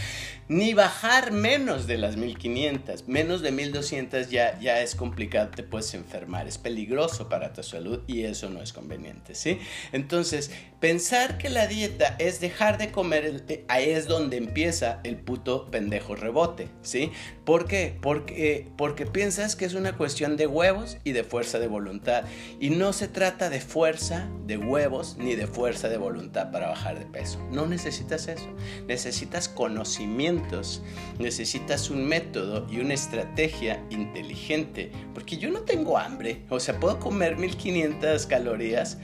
ni 0.49 0.73
bajar 0.73 1.31
menos 1.31 1.87
de 1.87 1.97
las 1.97 2.17
1500. 2.17 3.07
Menos 3.07 3.41
de 3.41 3.51
1200 3.51 4.29
ya, 4.29 4.59
ya 4.59 4.81
es 4.81 4.95
complicado, 4.95 5.49
te 5.49 5.63
puedes 5.63 5.93
enfermar, 5.93 6.47
es 6.47 6.57
peligroso 6.57 7.29
para 7.29 7.53
tu 7.53 7.63
salud 7.63 8.01
y 8.07 8.23
eso 8.23 8.49
no 8.49 8.61
es 8.61 8.73
conveniente, 8.73 9.33
¿sí? 9.35 9.59
Entonces, 9.91 10.51
pensar 10.81 11.37
que 11.37 11.49
la 11.49 11.67
dieta 11.67 12.15
es 12.17 12.41
dejar 12.41 12.79
de 12.79 12.91
comer, 12.91 13.43
eh, 13.47 13.63
ahí 13.69 13.91
es 13.91 14.07
donde 14.07 14.37
empieza 14.37 14.99
el 15.03 15.15
puto 15.15 15.69
pendejo 15.69 16.15
rebote, 16.15 16.69
¿sí? 16.81 17.11
¿Por 17.45 17.67
qué? 17.67 17.95
Porque 18.01 18.67
porque 18.77 19.05
piensas 19.05 19.55
que 19.55 19.65
es 19.65 19.75
una 19.75 19.95
cuestión 19.95 20.37
de 20.37 20.47
huevos 20.47 20.97
y 21.03 21.11
de 21.11 21.23
fuerza 21.23 21.59
de 21.59 21.67
voluntad. 21.67 22.23
Y 22.59 22.71
no 22.71 22.93
se 22.93 23.07
trata 23.07 23.51
de 23.51 23.61
fuerza 23.61 24.27
de 24.47 24.57
huevos 24.57 25.17
ni 25.19 25.35
de 25.35 25.45
fuerza 25.45 25.87
de 25.87 25.97
voluntad 25.97 26.51
para 26.51 26.69
bajar 26.69 26.97
de 26.97 27.05
peso. 27.05 27.39
No 27.51 27.67
necesitas 27.67 28.27
eso. 28.27 28.49
Necesitas 28.87 29.47
conocimientos, 29.47 30.81
necesitas 31.19 31.91
un 31.91 32.05
método 32.05 32.65
y 32.71 32.79
una 32.79 32.95
estrategia 32.95 33.83
inteligente. 33.91 34.91
Porque 35.13 35.37
yo 35.37 35.51
no 35.51 35.61
tengo 35.61 35.99
hambre. 35.99 36.41
O 36.49 36.59
sea, 36.59 36.79
puedo 36.79 36.99
comer 36.99 37.37
1500 37.37 38.25
calorías, 38.25 38.97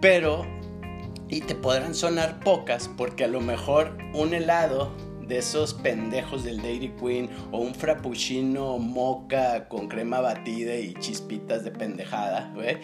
pero... 0.00 0.63
Y 1.28 1.40
te 1.40 1.54
podrán 1.54 1.94
sonar 1.94 2.40
pocas 2.40 2.88
porque 2.96 3.24
a 3.24 3.28
lo 3.28 3.40
mejor 3.40 3.96
un 4.14 4.34
helado 4.34 4.92
de 5.26 5.38
esos 5.38 5.74
pendejos 5.74 6.44
del 6.44 6.60
Dairy 6.60 6.94
Queen 7.00 7.30
o 7.50 7.58
un 7.58 7.74
frappuccino 7.74 8.78
moca 8.78 9.68
con 9.68 9.88
crema 9.88 10.20
batida 10.20 10.76
y 10.76 10.94
chispitas 10.94 11.64
de 11.64 11.70
pendejada, 11.70 12.52
güey. 12.54 12.78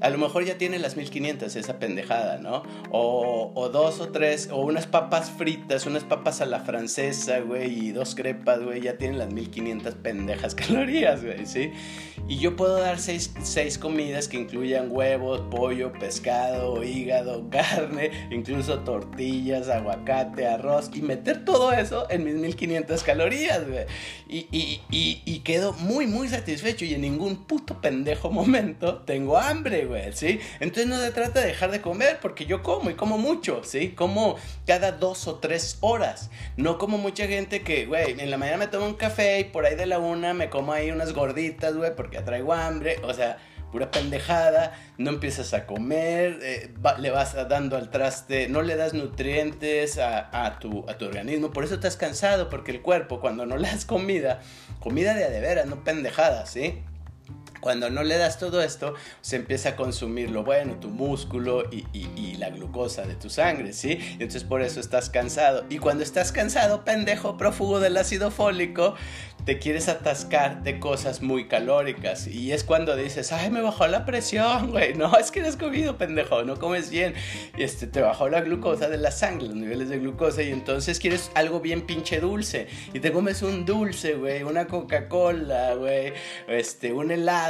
A 0.00 0.10
lo 0.10 0.18
mejor 0.18 0.44
ya 0.44 0.58
tiene 0.58 0.78
las 0.78 0.96
1500 0.96 1.56
esa 1.56 1.78
pendejada, 1.78 2.38
¿no? 2.38 2.62
O, 2.90 3.68
dos 3.72 4.00
o 4.00 4.08
tres, 4.08 4.48
o 4.52 4.58
unas 4.58 4.86
papas 4.86 5.30
fritas, 5.30 5.86
unas 5.86 6.04
papas 6.04 6.40
a 6.40 6.46
la 6.46 6.60
francesa, 6.60 7.40
güey, 7.40 7.88
y 7.88 7.92
dos 7.92 8.14
crepas, 8.14 8.62
güey, 8.62 8.82
ya 8.82 8.98
tienen 8.98 9.18
las 9.18 9.32
1500 9.32 9.94
pendejas 9.94 10.54
calorías, 10.54 11.24
güey, 11.24 11.46
¿sí? 11.46 11.72
Y 12.28 12.38
yo 12.38 12.56
puedo 12.56 12.78
dar 12.78 12.98
seis, 12.98 13.32
seis 13.42 13.78
comidas 13.78 14.28
que 14.28 14.36
incluyan 14.36 14.88
huevos, 14.90 15.42
pollo, 15.50 15.92
pescado, 15.92 16.82
hígado, 16.82 17.48
carne, 17.50 18.10
incluso 18.30 18.80
tortillas, 18.80 19.68
aguacate, 19.68 20.46
arroz, 20.46 20.90
y 20.92 21.02
meter 21.02 21.44
todo 21.44 21.72
eso 21.72 22.06
en 22.10 22.24
mis 22.24 22.34
1500 22.34 23.02
calorías, 23.02 23.68
güey. 23.68 23.86
Y, 24.28 24.48
y, 24.50 24.80
y, 24.90 25.22
y 25.24 25.38
quedo 25.40 25.72
muy, 25.74 26.06
muy 26.06 26.28
satisfecho 26.28 26.84
y 26.84 26.94
en 26.94 27.02
ningún 27.02 27.46
puto 27.46 27.80
pendejo 27.80 28.30
momento 28.30 28.98
tengo 28.98 29.38
hambre, 29.38 29.85
güey, 29.86 30.12
¿sí? 30.12 30.40
Entonces 30.60 30.86
no 30.86 30.98
se 31.00 31.10
trata 31.12 31.40
de 31.40 31.46
dejar 31.46 31.70
de 31.70 31.80
comer 31.80 32.18
porque 32.20 32.46
yo 32.46 32.62
como 32.62 32.90
y 32.90 32.94
como 32.94 33.18
mucho, 33.18 33.62
¿sí? 33.64 33.90
Como 33.90 34.36
cada 34.66 34.92
dos 34.92 35.26
o 35.26 35.36
tres 35.36 35.78
horas. 35.80 36.30
No 36.56 36.78
como 36.78 36.98
mucha 36.98 37.26
gente 37.26 37.62
que, 37.62 37.86
güey, 37.86 38.20
en 38.20 38.30
la 38.30 38.38
mañana 38.38 38.58
me 38.58 38.66
tomo 38.68 38.86
un 38.86 38.94
café 38.94 39.40
y 39.40 39.44
por 39.44 39.66
ahí 39.66 39.74
de 39.74 39.86
la 39.86 39.98
una 39.98 40.34
me 40.34 40.50
como 40.50 40.72
ahí 40.72 40.90
unas 40.90 41.12
gorditas, 41.12 41.74
güey, 41.76 41.94
porque 41.94 42.20
traigo 42.20 42.52
hambre. 42.52 42.98
O 43.02 43.14
sea, 43.14 43.38
pura 43.72 43.90
pendejada, 43.90 44.72
no 44.96 45.10
empiezas 45.10 45.52
a 45.54 45.66
comer, 45.66 46.38
eh, 46.42 46.70
le 46.98 47.10
vas 47.10 47.34
dando 47.48 47.76
al 47.76 47.90
traste, 47.90 48.48
no 48.48 48.62
le 48.62 48.76
das 48.76 48.94
nutrientes 48.94 49.98
a, 49.98 50.46
a, 50.46 50.58
tu, 50.58 50.88
a 50.88 50.96
tu 50.96 51.06
organismo, 51.06 51.50
por 51.50 51.64
eso 51.64 51.74
estás 51.74 51.96
cansado, 51.96 52.48
porque 52.48 52.70
el 52.70 52.80
cuerpo 52.80 53.20
cuando 53.20 53.44
no 53.44 53.56
le 53.56 53.68
das 53.68 53.84
comida, 53.84 54.40
comida 54.80 55.14
de 55.14 55.24
a 55.24 55.30
de 55.30 55.40
veras, 55.40 55.66
no 55.66 55.82
pendejada, 55.84 56.46
¿sí? 56.46 56.82
Cuando 57.60 57.90
no 57.90 58.02
le 58.02 58.18
das 58.18 58.38
todo 58.38 58.62
esto, 58.62 58.94
se 59.20 59.36
empieza 59.36 59.70
a 59.70 59.76
consumir 59.76 60.30
lo 60.30 60.44
bueno, 60.44 60.74
tu 60.80 60.88
músculo 60.88 61.64
y, 61.70 61.86
y, 61.92 62.08
y, 62.16 62.36
la 62.36 62.50
glucosa 62.50 63.02
de 63.02 63.14
tu 63.14 63.30
sangre, 63.30 63.72
¿sí? 63.72 63.98
Y 64.10 64.12
entonces 64.14 64.44
por 64.44 64.62
eso 64.62 64.80
estás 64.80 65.10
cansado. 65.10 65.64
Y 65.70 65.78
cuando 65.78 66.02
estás 66.02 66.32
cansado, 66.32 66.84
pendejo, 66.84 67.36
prófugo 67.36 67.80
del 67.80 67.96
ácido 67.96 68.30
fólico, 68.30 68.94
te 69.44 69.58
quieres 69.58 69.88
atascar 69.88 70.64
de 70.64 70.80
cosas 70.80 71.22
muy 71.22 71.46
calóricas. 71.46 72.26
Y 72.26 72.52
es 72.52 72.64
cuando 72.64 72.96
dices, 72.96 73.32
ay, 73.32 73.50
me 73.50 73.60
bajó 73.60 73.86
la 73.86 74.04
presión, 74.04 74.72
güey. 74.72 74.94
No, 74.94 75.16
es 75.16 75.30
que 75.30 75.40
no 75.40 75.48
has 75.48 75.56
comido, 75.56 75.96
pendejo, 75.96 76.42
no 76.42 76.58
comes 76.58 76.90
bien. 76.90 77.14
Y 77.56 77.62
este, 77.62 77.86
te 77.86 78.00
bajó 78.00 78.28
la 78.28 78.40
glucosa 78.40 78.88
de 78.88 78.98
la 78.98 79.10
sangre, 79.10 79.46
los 79.46 79.56
niveles 79.56 79.88
de 79.88 79.98
glucosa. 79.98 80.42
Y 80.42 80.50
entonces 80.50 80.98
quieres 80.98 81.30
algo 81.34 81.60
bien 81.60 81.86
pinche 81.86 82.18
dulce. 82.18 82.66
Y 82.92 83.00
te 83.00 83.12
comes 83.12 83.42
un 83.42 83.64
dulce, 83.64 84.14
güey, 84.14 84.42
una 84.42 84.66
Coca-Cola, 84.66 85.74
güey, 85.74 86.12
este, 86.48 86.92
un 86.92 87.10
helado 87.12 87.45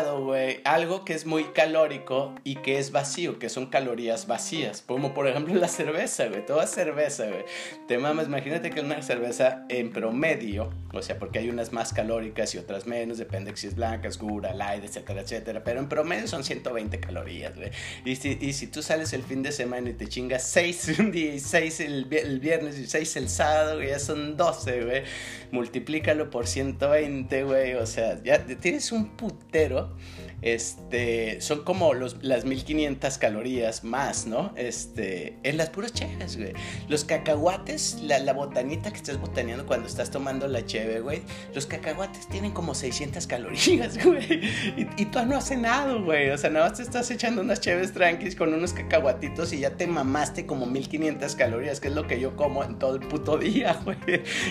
algo 0.64 1.04
que 1.04 1.14
es 1.14 1.26
muy 1.26 1.44
calórico 1.44 2.34
y 2.44 2.56
que 2.56 2.78
es 2.78 2.92
vacío, 2.92 3.38
que 3.38 3.48
son 3.48 3.66
calorías 3.66 4.26
vacías, 4.26 4.82
como 4.82 5.14
por 5.14 5.28
ejemplo 5.28 5.54
la 5.54 5.68
cerveza, 5.68 6.26
güey, 6.26 6.44
toda 6.44 6.66
cerveza, 6.66 7.26
güey. 7.26 7.44
Te 7.88 7.98
mamas, 7.98 8.26
imagínate 8.26 8.70
que 8.70 8.80
una 8.80 9.02
cerveza 9.02 9.64
en 9.68 9.92
promedio, 9.92 10.70
o 10.92 11.02
sea, 11.02 11.18
porque 11.18 11.38
hay 11.38 11.48
unas 11.48 11.72
más 11.72 11.92
calóricas 11.92 12.54
y 12.54 12.58
otras 12.58 12.86
menos, 12.86 13.18
depende 13.18 13.56
si 13.56 13.68
es 13.68 13.74
blanca, 13.74 14.08
oscura, 14.08 14.54
light, 14.54 14.84
etcétera, 14.84 15.22
etcétera, 15.22 15.64
pero 15.64 15.80
en 15.80 15.88
promedio 15.88 16.26
son 16.26 16.44
120 16.44 17.00
calorías, 17.00 17.56
güey. 17.56 17.70
Y 18.04 18.16
si, 18.16 18.38
y 18.40 18.52
si 18.52 18.66
tú 18.66 18.82
sales 18.82 19.12
el 19.12 19.22
fin 19.22 19.42
de 19.42 19.52
semana 19.52 19.90
y 19.90 19.94
te 19.94 20.06
chingas 20.06 20.42
6 20.44 20.94
un 20.98 21.12
día 21.12 21.34
y 21.34 21.40
6 21.40 21.80
el, 21.80 22.12
el, 22.12 22.40
viernes 22.40 22.78
y 22.78 22.86
6 22.86 23.16
el 23.16 23.28
sábado, 23.28 23.76
güey, 23.76 23.88
ya 23.88 23.98
son 23.98 24.36
12, 24.36 24.84
güey. 24.84 25.02
Multiplícalo 25.50 26.30
por 26.30 26.46
120, 26.46 27.44
güey, 27.44 27.74
o 27.74 27.86
sea, 27.86 28.22
ya 28.22 28.44
tienes 28.44 28.92
un 28.92 29.16
putero 29.16 29.85
up. 29.86 29.98
Este, 30.46 31.40
son 31.40 31.64
como 31.64 31.92
las 31.92 32.44
1500 32.44 33.18
calorías 33.18 33.82
más, 33.82 34.28
¿no? 34.28 34.52
Este, 34.54 35.36
en 35.42 35.56
las 35.56 35.70
puras 35.70 35.92
cheves, 35.92 36.36
güey. 36.36 36.52
Los 36.88 37.04
cacahuates, 37.04 38.00
la, 38.02 38.32
botanita 38.32 38.92
que 38.92 38.98
estás 38.98 39.20
botaneando 39.20 39.66
cuando 39.66 39.88
estás 39.88 40.12
tomando 40.12 40.46
la 40.46 40.64
cheve, 40.64 41.00
güey. 41.00 41.22
Los 41.52 41.66
cacahuates 41.66 42.28
tienen 42.28 42.52
como 42.52 42.76
600 42.76 43.26
calorías, 43.26 43.98
güey. 44.04 44.42
Y, 44.76 45.06
tú 45.06 45.26
no 45.26 45.36
has 45.36 45.48
cenado, 45.48 46.04
güey. 46.04 46.30
O 46.30 46.38
sea, 46.38 46.48
nada 46.48 46.68
más 46.68 46.76
te 46.76 46.84
estás 46.84 47.10
echando 47.10 47.42
unas 47.42 47.60
cheves 47.60 47.92
tranquis 47.92 48.36
con 48.36 48.54
unos 48.54 48.72
cacahuatitos 48.72 49.52
y 49.52 49.58
ya 49.58 49.70
te 49.76 49.88
mamaste 49.88 50.46
como 50.46 50.66
1500 50.66 51.34
calorías, 51.34 51.80
que 51.80 51.88
es 51.88 51.94
lo 51.94 52.06
que 52.06 52.20
yo 52.20 52.36
como 52.36 52.62
en 52.62 52.78
todo 52.78 52.94
el 52.94 53.00
puto 53.08 53.36
día, 53.36 53.80
güey. 53.84 53.98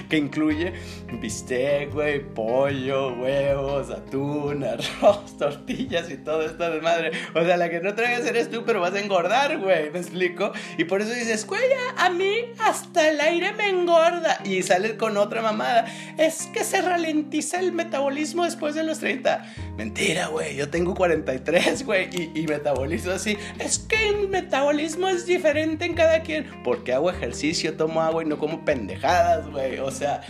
Que 0.09 0.17
incluye 0.17 0.73
bistec, 1.21 1.93
güey, 1.93 2.19
pollo, 2.19 3.13
huevos, 3.13 3.91
atún, 3.91 4.65
arroz, 4.65 5.37
y 5.85 6.17
todo 6.17 6.43
esto 6.43 6.69
de 6.69 6.81
madre. 6.81 7.11
O 7.33 7.43
sea, 7.43 7.57
la 7.57 7.69
que 7.69 7.79
no 7.79 7.93
traigas 7.93 8.25
eres 8.25 8.49
tú, 8.49 8.63
pero 8.65 8.81
vas 8.81 8.93
a 8.93 8.99
engordar, 8.99 9.57
güey. 9.59 9.91
¿Me 9.91 9.99
explico? 9.99 10.51
Y 10.77 10.85
por 10.85 11.01
eso 11.01 11.13
dices, 11.13 11.45
güey, 11.45 11.61
a 11.97 12.09
mí 12.09 12.33
hasta 12.59 13.09
el 13.09 13.19
aire 13.21 13.53
me 13.53 13.69
engorda. 13.69 14.39
Y 14.43 14.63
sales 14.63 14.93
con 14.93 15.17
otra 15.17 15.41
mamada. 15.41 15.85
Es 16.17 16.47
que 16.47 16.63
se 16.63 16.81
ralentiza 16.81 17.59
el 17.59 17.71
metabolismo 17.71 18.45
después 18.45 18.75
de 18.75 18.83
los 18.83 18.99
30. 18.99 19.53
Mentira, 19.77 20.27
güey. 20.27 20.55
Yo 20.55 20.69
tengo 20.69 20.95
43, 20.95 21.85
güey. 21.85 22.09
Y, 22.11 22.41
y 22.41 22.47
metabolizo 22.47 23.11
así. 23.11 23.37
Es 23.59 23.79
que 23.79 24.09
el 24.09 24.27
metabolismo 24.29 25.07
es 25.07 25.25
diferente 25.25 25.85
en 25.85 25.93
cada 25.93 26.21
quien. 26.21 26.47
Porque 26.63 26.93
hago 26.93 27.09
ejercicio, 27.09 27.75
tomo 27.77 28.01
agua 28.01 28.23
y 28.23 28.25
no 28.25 28.37
como 28.37 28.65
pendejadas, 28.65 29.47
güey. 29.49 29.79
O 29.79 29.91
sea. 29.91 30.21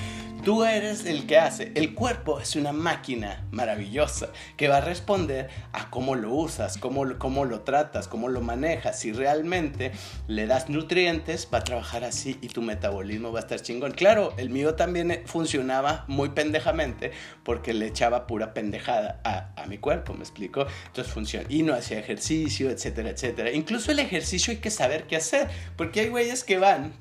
Tú 0.46 0.64
eres 0.64 1.08
el 1.08 1.26
que 1.26 1.40
hace. 1.40 1.72
El 1.74 1.96
cuerpo 1.96 2.40
es 2.40 2.56
una 2.56 2.72
máquina 2.72 3.48
maravillosa 3.50 4.30
que 4.58 4.68
va 4.68 4.78
a 4.78 4.82
responder 4.82 5.50
a 5.74 5.90
cómo 5.90 6.14
lo 6.14 6.32
usas, 6.36 6.78
cómo, 6.78 7.18
cómo 7.18 7.46
lo 7.46 7.62
tratas, 7.62 8.08
cómo 8.08 8.30
lo 8.30 8.42
manejas. 8.42 9.00
Si 9.00 9.12
realmente 9.12 9.92
le 10.28 10.46
das 10.46 10.70
nutrientes, 10.70 11.50
va 11.52 11.58
a 11.58 11.64
trabajar 11.64 12.04
así 12.04 12.38
y 12.44 12.50
tu 12.50 12.62
metabolismo 12.62 13.32
va 13.32 13.40
a 13.40 13.42
estar 13.42 13.60
chingón. 13.60 13.94
Claro, 13.94 14.36
el 14.38 14.52
mío 14.52 14.76
también 14.76 15.24
funcionaba 15.26 16.06
muy 16.08 16.30
pendejamente 16.30 17.12
porque 17.44 17.74
le 17.74 17.88
echaba 17.88 18.28
pura 18.28 18.54
pendejada 18.54 19.22
a, 19.24 19.50
a 19.60 19.66
mi 19.66 19.80
cuerpo, 19.80 20.14
¿me 20.14 20.20
explico? 20.20 20.68
Entonces 20.86 21.12
funciona. 21.12 21.48
Y 21.50 21.64
no 21.64 21.74
hacía 21.74 21.98
ejercicio, 21.98 22.70
etcétera, 22.70 23.10
etcétera. 23.10 23.50
Incluso 23.50 23.92
el 23.92 23.98
ejercicio 23.98 24.52
hay 24.52 24.60
que 24.60 24.70
saber 24.70 25.08
qué 25.08 25.16
hacer 25.16 25.50
porque 25.76 26.02
hay 26.02 26.10
güeyes 26.10 26.44
que 26.44 26.60
van 26.60 26.94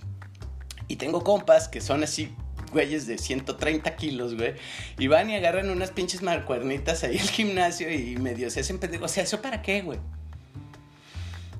y 0.88 0.96
tengo 0.96 1.22
compas 1.22 1.68
que 1.68 1.82
son 1.82 2.02
así 2.02 2.34
güeyes 2.74 3.06
de 3.06 3.16
130 3.16 3.96
kilos, 3.96 4.34
güey. 4.34 4.52
Y 4.98 5.06
van 5.06 5.30
y 5.30 5.36
agarran 5.36 5.70
unas 5.70 5.90
pinches 5.90 6.20
marcuernitas 6.20 7.02
ahí 7.04 7.16
al 7.16 7.30
gimnasio 7.30 7.90
y 7.90 8.16
medio 8.18 8.50
se 8.50 8.60
hacen 8.60 8.78
pendejos. 8.78 9.10
O 9.10 9.14
sea, 9.14 9.22
¿eso 9.22 9.40
para 9.40 9.62
qué, 9.62 9.80
güey? 9.80 9.98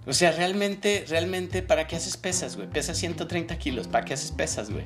O 0.07 0.13
sea, 0.13 0.33
realmente, 0.33 1.07
realmente, 1.09 1.63
¿para 1.63 1.87
qué 1.87 1.97
haces 1.97 2.19
pesas, 2.19 2.57
güey? 2.57 2.69
Pesas 2.69 2.99
130 2.99 3.57
kilos, 3.57 3.89
¿para 3.89 4.05
qué 4.05 4.13
haces 4.13 4.33
pesas, 4.33 4.71
güey? 4.71 4.85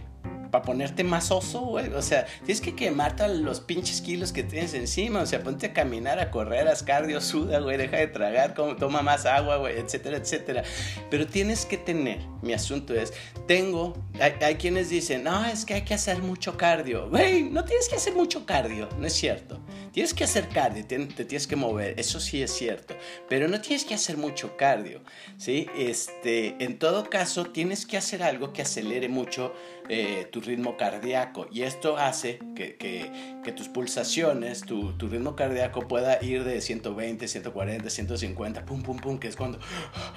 Para 0.50 0.64
ponerte 0.64 1.04
más 1.04 1.30
oso, 1.30 1.60
güey. 1.60 1.92
O 1.94 2.02
sea, 2.02 2.26
tienes 2.44 2.60
que 2.60 2.74
quemar 2.74 3.16
todos 3.16 3.36
los 3.36 3.60
pinches 3.60 4.00
kilos 4.00 4.32
que 4.32 4.42
tienes 4.42 4.74
encima. 4.74 5.20
O 5.20 5.26
sea, 5.26 5.42
ponte 5.42 5.66
a 5.66 5.72
caminar, 5.72 6.18
a 6.18 6.30
correr, 6.30 6.68
haz 6.68 6.82
cardio, 6.82 7.20
suda, 7.20 7.60
güey, 7.60 7.76
deja 7.76 7.96
de 7.96 8.08
tragar, 8.08 8.54
toma 8.54 9.02
más 9.02 9.26
agua, 9.26 9.56
güey, 9.56 9.78
etcétera, 9.78 10.16
etcétera. 10.16 10.62
Pero 11.10 11.26
tienes 11.26 11.66
que 11.66 11.76
tener, 11.76 12.20
mi 12.42 12.52
asunto 12.52 12.94
es, 12.94 13.12
tengo, 13.46 13.96
hay, 14.20 14.34
hay 14.42 14.54
quienes 14.56 14.88
dicen, 14.90 15.24
no, 15.24 15.44
es 15.44 15.64
que 15.64 15.74
hay 15.74 15.82
que 15.82 15.94
hacer 15.94 16.18
mucho 16.18 16.56
cardio. 16.56 17.08
Güey, 17.08 17.44
no 17.44 17.64
tienes 17.64 17.88
que 17.88 17.96
hacer 17.96 18.14
mucho 18.14 18.46
cardio, 18.46 18.88
no 18.98 19.06
es 19.06 19.12
cierto. 19.12 19.60
Tienes 19.92 20.14
que 20.14 20.24
hacer 20.24 20.48
cardio, 20.48 20.84
te, 20.86 20.98
tienes 21.24 21.46
que 21.46 21.56
mover, 21.56 21.98
eso 21.98 22.20
sí 22.20 22.42
es 22.42 22.52
cierto. 22.52 22.94
Pero 23.28 23.48
no 23.48 23.60
tienes 23.60 23.84
que 23.84 23.94
hacer 23.94 24.16
mucho 24.16 24.56
cardio, 24.56 25.00
¿sí? 25.36 25.68
Este, 25.76 26.62
en 26.62 26.78
todo 26.78 27.08
caso, 27.08 27.46
tienes 27.46 27.86
que 27.86 27.96
hacer 27.96 28.22
algo 28.22 28.52
que 28.52 28.62
acelere 28.62 29.08
mucho 29.08 29.54
eh, 29.88 30.28
tu 30.30 30.40
ritmo 30.40 30.76
cardíaco 30.76 31.46
y 31.50 31.62
esto 31.62 31.96
hace 31.96 32.40
que 32.54 33.52
tus 33.56 33.68
pulsaciones, 33.68 34.60
tu, 34.60 34.92
tu, 34.92 35.08
ritmo 35.08 35.34
cardíaco 35.34 35.88
pueda 35.88 36.22
ir 36.22 36.44
de 36.44 36.60
120, 36.60 37.26
140, 37.26 37.88
150, 37.88 38.66
pum, 38.66 38.82
pum, 38.82 38.98
pum, 38.98 39.18
que 39.18 39.28
es 39.28 39.36
cuando 39.36 39.58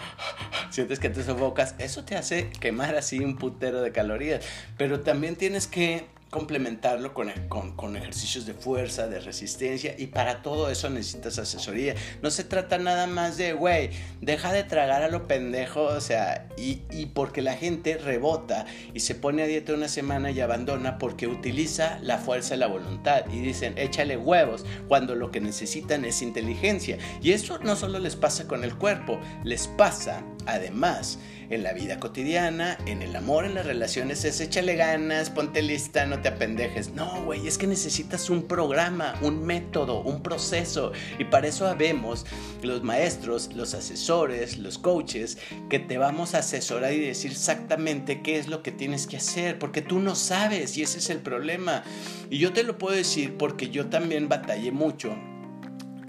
sientes 0.69 0.99
que 0.99 1.09
te 1.09 1.23
sofocas. 1.23 1.75
Eso 1.79 2.03
te 2.03 2.15
hace 2.15 2.49
quemar 2.49 2.95
así 2.95 3.19
un 3.19 3.37
putero 3.37 3.81
de 3.81 3.91
calorías, 3.91 4.45
pero 4.77 5.01
también 5.01 5.35
tienes 5.35 5.67
que 5.67 6.05
complementarlo 6.31 7.13
con, 7.13 7.29
con, 7.49 7.75
con, 7.75 7.97
ejercicios 7.97 8.45
de 8.45 8.53
fuerza, 8.53 9.07
de 9.07 9.19
resistencia 9.19 9.93
y 9.97 10.07
para 10.07 10.41
todo 10.41 10.71
eso 10.71 10.89
necesitas 10.89 11.37
asesoría. 11.37 11.93
No 12.21 12.31
se 12.31 12.45
trata 12.45 12.77
nada 12.77 13.05
más 13.05 13.35
de, 13.35 13.51
güey, 13.51 13.89
deja 14.21 14.53
de 14.53 14.63
tragar 14.63 15.03
a 15.03 15.09
lo 15.09 15.27
pendejo, 15.27 15.83
o 15.83 15.99
sea, 15.99 16.47
y, 16.57 16.83
y, 16.89 17.07
porque 17.07 17.41
la 17.41 17.55
gente 17.55 17.97
rebota 17.97 18.65
y 18.93 19.01
se 19.01 19.13
pone 19.13 19.43
a 19.43 19.45
dieta 19.45 19.73
una 19.73 19.89
semana 19.89 20.31
y 20.31 20.39
abandona 20.39 20.97
porque 20.97 21.27
utiliza 21.27 21.99
la 22.01 22.17
fuerza 22.17 22.55
y 22.55 22.59
la 22.59 22.67
voluntad 22.67 23.25
y 23.29 23.41
dicen, 23.41 23.77
échale 23.77 24.15
huevos, 24.15 24.65
cuando 24.87 25.15
lo 25.15 25.31
que 25.31 25.41
necesitan 25.41 26.05
es 26.05 26.21
inteligencia. 26.21 26.97
Y 27.21 27.33
eso 27.33 27.59
no 27.59 27.75
solo 27.75 27.99
les 27.99 28.15
pasa 28.15 28.47
con 28.47 28.63
el 28.63 28.77
cuerpo, 28.77 29.19
les 29.43 29.67
pasa 29.67 30.23
además 30.45 31.19
en 31.51 31.63
la 31.63 31.73
vida 31.73 31.99
cotidiana, 31.99 32.77
en 32.85 33.01
el 33.01 33.15
amor, 33.15 33.45
en 33.45 33.55
las 33.55 33.65
relaciones, 33.65 34.25
es 34.25 34.41
échale 34.41 34.75
ganas, 34.75 35.29
ponte 35.29 35.61
lista, 35.61 36.05
no 36.05 36.21
te 36.21 36.29
apendejes. 36.29 36.93
No, 36.93 37.23
güey, 37.23 37.45
es 37.47 37.57
que 37.57 37.67
necesitas 37.67 38.29
un 38.29 38.43
programa, 38.43 39.15
un 39.21 39.45
método, 39.45 40.01
un 40.01 40.23
proceso. 40.23 40.93
Y 41.19 41.25
para 41.25 41.47
eso 41.47 41.67
habemos 41.67 42.25
los 42.63 42.83
maestros, 42.83 43.53
los 43.53 43.73
asesores, 43.73 44.57
los 44.57 44.77
coaches, 44.77 45.37
que 45.69 45.79
te 45.79 45.97
vamos 45.97 46.33
a 46.33 46.39
asesorar 46.39 46.93
y 46.93 46.99
decir 46.99 47.31
exactamente 47.31 48.21
qué 48.21 48.39
es 48.39 48.47
lo 48.47 48.63
que 48.63 48.71
tienes 48.71 49.05
que 49.05 49.17
hacer, 49.17 49.59
porque 49.59 49.81
tú 49.81 49.99
no 49.99 50.15
sabes 50.15 50.77
y 50.77 50.83
ese 50.83 50.99
es 50.99 51.09
el 51.09 51.19
problema. 51.19 51.83
Y 52.29 52.37
yo 52.37 52.53
te 52.53 52.63
lo 52.63 52.77
puedo 52.77 52.95
decir 52.95 53.35
porque 53.37 53.69
yo 53.69 53.87
también 53.87 54.29
batallé 54.29 54.71
mucho 54.71 55.15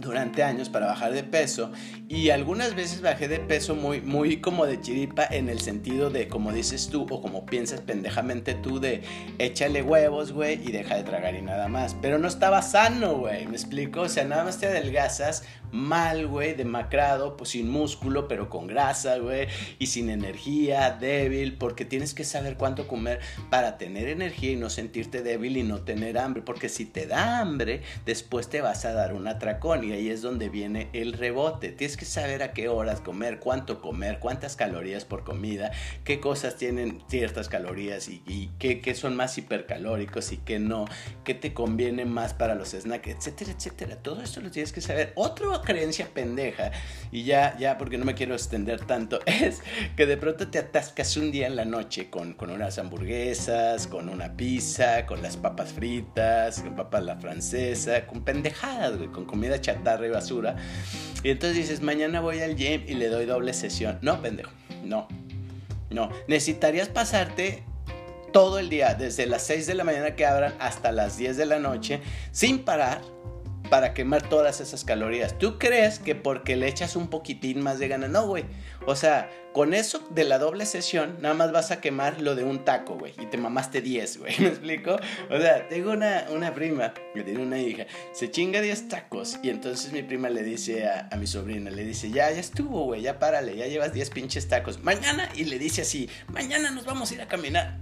durante 0.02 0.42
años 0.42 0.68
para 0.68 0.86
bajar 0.86 1.12
de 1.12 1.22
peso 1.24 1.72
y 2.08 2.28
algunas 2.28 2.74
veces 2.74 3.00
bajé 3.00 3.28
de 3.28 3.38
peso 3.38 3.74
muy 3.74 4.02
muy 4.02 4.40
como 4.42 4.66
de 4.66 4.80
chiripa 4.80 5.24
en 5.24 5.48
el 5.48 5.60
sentido 5.60 6.10
de 6.10 6.28
como 6.28 6.52
dices 6.52 6.88
tú 6.88 7.06
o 7.08 7.22
como 7.22 7.46
piensas 7.46 7.80
pendejamente 7.80 8.54
tú 8.54 8.80
de 8.80 9.02
échale 9.38 9.82
huevos, 9.82 10.32
güey, 10.32 10.60
y 10.66 10.72
deja 10.72 10.96
de 10.96 11.04
tragar 11.04 11.34
y 11.34 11.42
nada 11.42 11.68
más, 11.68 11.96
pero 12.00 12.18
no 12.18 12.28
estaba 12.28 12.62
sano, 12.62 13.18
güey, 13.18 13.46
¿me 13.46 13.54
explico? 13.54 14.02
O 14.02 14.08
sea, 14.08 14.24
nada 14.24 14.44
más 14.44 14.58
te 14.58 14.66
adelgazas 14.66 15.44
mal, 15.72 16.26
güey, 16.26 16.54
demacrado, 16.54 17.36
pues 17.36 17.50
sin 17.50 17.70
músculo, 17.70 18.28
pero 18.28 18.50
con 18.50 18.66
grasa, 18.66 19.16
güey, 19.16 19.48
y 19.78 19.86
sin 19.86 20.10
energía, 20.10 20.90
débil, 20.90 21.56
porque 21.56 21.84
tienes 21.84 22.12
que 22.12 22.24
saber 22.24 22.56
cuánto 22.56 22.86
comer 22.86 23.20
para 23.50 23.78
tener 23.78 24.08
energía 24.08 24.52
y 24.52 24.56
no 24.56 24.68
sentirte 24.68 25.22
débil 25.22 25.56
y 25.56 25.62
no 25.62 25.80
tener 25.80 26.18
hambre, 26.18 26.42
porque 26.42 26.68
si 26.68 26.84
te 26.84 27.06
da 27.06 27.40
hambre, 27.40 27.82
después 28.04 28.48
te 28.48 28.60
vas 28.60 28.84
a 28.84 28.92
dar 28.92 29.14
un 29.14 29.26
atracón 29.26 29.84
ahí 29.92 30.08
es 30.08 30.22
donde 30.22 30.48
viene 30.48 30.88
el 30.92 31.12
rebote. 31.12 31.70
Tienes 31.72 31.96
que 31.96 32.04
saber 32.04 32.42
a 32.42 32.52
qué 32.52 32.68
horas 32.68 33.00
comer, 33.00 33.38
cuánto 33.38 33.80
comer, 33.80 34.18
cuántas 34.18 34.56
calorías 34.56 35.04
por 35.04 35.24
comida, 35.24 35.72
qué 36.04 36.20
cosas 36.20 36.56
tienen 36.56 37.02
ciertas 37.08 37.48
calorías 37.48 38.08
y, 38.08 38.50
qué, 38.58 38.94
son 38.94 39.16
más 39.16 39.36
hipercalóricos 39.38 40.32
y 40.32 40.38
qué 40.38 40.58
no, 40.58 40.86
qué 41.24 41.34
te 41.34 41.54
conviene 41.54 42.04
más 42.04 42.34
para 42.34 42.54
los 42.54 42.70
snacks, 42.70 43.08
etcétera, 43.08 43.52
etcétera. 43.52 43.96
Todo 43.96 44.22
esto 44.22 44.40
lo 44.40 44.50
tienes 44.50 44.72
que 44.72 44.80
saber. 44.80 45.12
Otro 45.16 45.60
creencia 45.62 46.08
pendeja, 46.12 46.70
y 47.10 47.24
ya, 47.24 47.56
ya 47.58 47.78
porque 47.78 47.98
no 47.98 48.04
me 48.04 48.14
quiero 48.14 48.34
extender 48.34 48.84
tanto, 48.84 49.20
es 49.26 49.62
que 49.96 50.06
de 50.06 50.16
pronto 50.16 50.48
te 50.48 50.58
atascas 50.58 51.16
un 51.16 51.30
día 51.30 51.46
en 51.46 51.56
la 51.56 51.64
noche 51.64 52.10
con, 52.10 52.34
con 52.34 52.50
unas 52.50 52.78
hamburguesas, 52.78 53.86
con 53.86 54.08
una 54.08 54.36
pizza, 54.36 55.06
con 55.06 55.22
las 55.22 55.36
papas 55.36 55.72
fritas, 55.72 56.60
con 56.60 56.76
papas 56.76 57.02
la 57.04 57.16
francesa, 57.16 58.06
con 58.06 58.22
pendejadas, 58.24 58.92
con 59.12 59.24
comida 59.24 59.60
y 59.84 60.08
basura. 60.08 60.56
Y 61.22 61.30
entonces 61.30 61.56
dices, 61.56 61.82
mañana 61.82 62.20
voy 62.20 62.40
al 62.40 62.56
gym 62.56 62.82
y 62.86 62.94
le 62.94 63.08
doy 63.08 63.26
doble 63.26 63.52
sesión. 63.52 63.98
No, 64.02 64.20
pendejo, 64.20 64.50
no. 64.84 65.08
No, 65.90 66.08
necesitarías 66.26 66.88
pasarte 66.88 67.64
todo 68.32 68.58
el 68.58 68.70
día, 68.70 68.94
desde 68.94 69.26
las 69.26 69.42
6 69.42 69.66
de 69.66 69.74
la 69.74 69.84
mañana 69.84 70.16
que 70.16 70.24
abran 70.24 70.54
hasta 70.58 70.90
las 70.90 71.18
10 71.18 71.36
de 71.36 71.46
la 71.46 71.58
noche, 71.58 72.00
sin 72.30 72.64
parar, 72.64 73.02
para 73.72 73.94
quemar 73.94 74.28
todas 74.28 74.60
esas 74.60 74.84
calorías. 74.84 75.38
¿Tú 75.38 75.58
crees 75.58 75.98
que 75.98 76.14
porque 76.14 76.56
le 76.56 76.68
echas 76.68 76.94
un 76.94 77.08
poquitín 77.08 77.62
más 77.62 77.78
de 77.78 77.88
ganas? 77.88 78.10
No, 78.10 78.26
güey. 78.26 78.44
O 78.84 78.94
sea, 78.94 79.30
con 79.54 79.72
eso 79.72 80.06
de 80.10 80.24
la 80.24 80.36
doble 80.36 80.66
sesión, 80.66 81.16
nada 81.22 81.34
más 81.34 81.52
vas 81.52 81.70
a 81.70 81.80
quemar 81.80 82.20
lo 82.20 82.34
de 82.34 82.44
un 82.44 82.66
taco, 82.66 82.98
güey. 82.98 83.14
Y 83.18 83.24
te 83.24 83.38
mamaste 83.38 83.80
10, 83.80 84.18
güey. 84.18 84.34
¿Me 84.40 84.48
explico? 84.48 84.98
O 85.30 85.38
sea, 85.38 85.70
tengo 85.70 85.92
una, 85.92 86.26
una 86.28 86.52
prima 86.52 86.92
que 87.14 87.22
tiene 87.22 87.40
una 87.40 87.58
hija. 87.58 87.86
Se 88.12 88.30
chinga 88.30 88.60
10 88.60 88.88
tacos. 88.88 89.38
Y 89.42 89.48
entonces 89.48 89.90
mi 89.90 90.02
prima 90.02 90.28
le 90.28 90.42
dice 90.42 90.86
a, 90.86 91.08
a 91.10 91.16
mi 91.16 91.26
sobrina, 91.26 91.70
le 91.70 91.82
dice, 91.86 92.10
ya, 92.10 92.30
ya 92.30 92.40
estuvo, 92.40 92.84
güey. 92.84 93.00
Ya 93.00 93.18
párale. 93.18 93.56
Ya 93.56 93.68
llevas 93.68 93.94
10 93.94 94.10
pinches 94.10 94.48
tacos. 94.48 94.82
Mañana. 94.82 95.30
Y 95.34 95.44
le 95.44 95.58
dice 95.58 95.80
así, 95.80 96.10
mañana 96.28 96.70
nos 96.70 96.84
vamos 96.84 97.10
a 97.10 97.14
ir 97.14 97.22
a 97.22 97.26
caminar. 97.26 97.78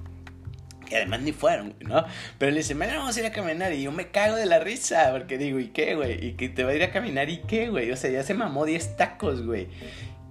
Y 0.91 0.95
además 0.95 1.21
ni 1.21 1.33
fueron, 1.33 1.75
¿no? 1.81 2.05
Pero 2.39 2.51
le 2.51 2.59
dice, 2.59 2.75
mañana 2.75 2.99
vamos 2.99 3.17
a 3.17 3.21
ir 3.21 3.27
a 3.27 3.33
caminar. 3.33 3.73
Y 3.73 3.83
yo 3.83 3.93
me 3.93 4.09
cago 4.09 4.37
de 4.37 4.47
la 4.47 4.59
risa, 4.59 5.11
porque 5.13 5.39
digo, 5.39 5.61
¿y 5.61 5.69
qué, 5.69 5.95
güey? 5.95 6.25
¿Y 6.25 6.33
que 6.33 6.49
te 6.49 6.65
va 6.65 6.73
a 6.73 6.75
ir 6.75 6.83
a 6.83 6.91
caminar? 6.91 7.31
¿Y 7.31 7.39
qué, 7.39 7.69
güey? 7.69 7.91
O 7.93 7.97
sea, 7.97 8.11
ya 8.11 8.23
se 8.25 8.35
mamó 8.35 8.65
10 8.65 8.97
tacos, 8.97 9.47
güey. 9.47 9.69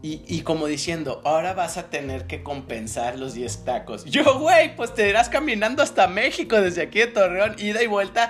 Y, 0.01 0.22
y, 0.28 0.42
como 0.42 0.68
diciendo, 0.68 1.22
ahora 1.25 1.54
vas 1.54 1.78
a 1.78 1.89
tener 1.89 2.25
que 2.25 2.42
compensar 2.44 3.18
los 3.18 3.34
10 3.34 3.66
tacos. 3.66 4.06
Yo, 4.06 4.39
güey, 4.39 4.75
pues 4.75 4.94
te 4.94 5.10
irás 5.10 5.30
caminando 5.30 5.84
hasta 5.84 6.08
México 6.08 6.62
desde 6.62 6.84
aquí 6.84 7.00
de 7.00 7.08
Torreón, 7.08 7.56
ida 7.58 7.84
y 7.84 7.88
vuelta 7.88 8.30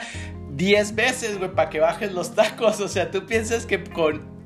10 0.52 0.96
veces, 0.96 1.38
güey, 1.38 1.54
para 1.54 1.70
que 1.70 1.80
bajes 1.80 2.12
los 2.12 2.36
tacos. 2.36 2.80
O 2.80 2.88
sea, 2.88 3.12
tú 3.12 3.26
piensas 3.26 3.66
que 3.66 3.84
con 3.84 4.39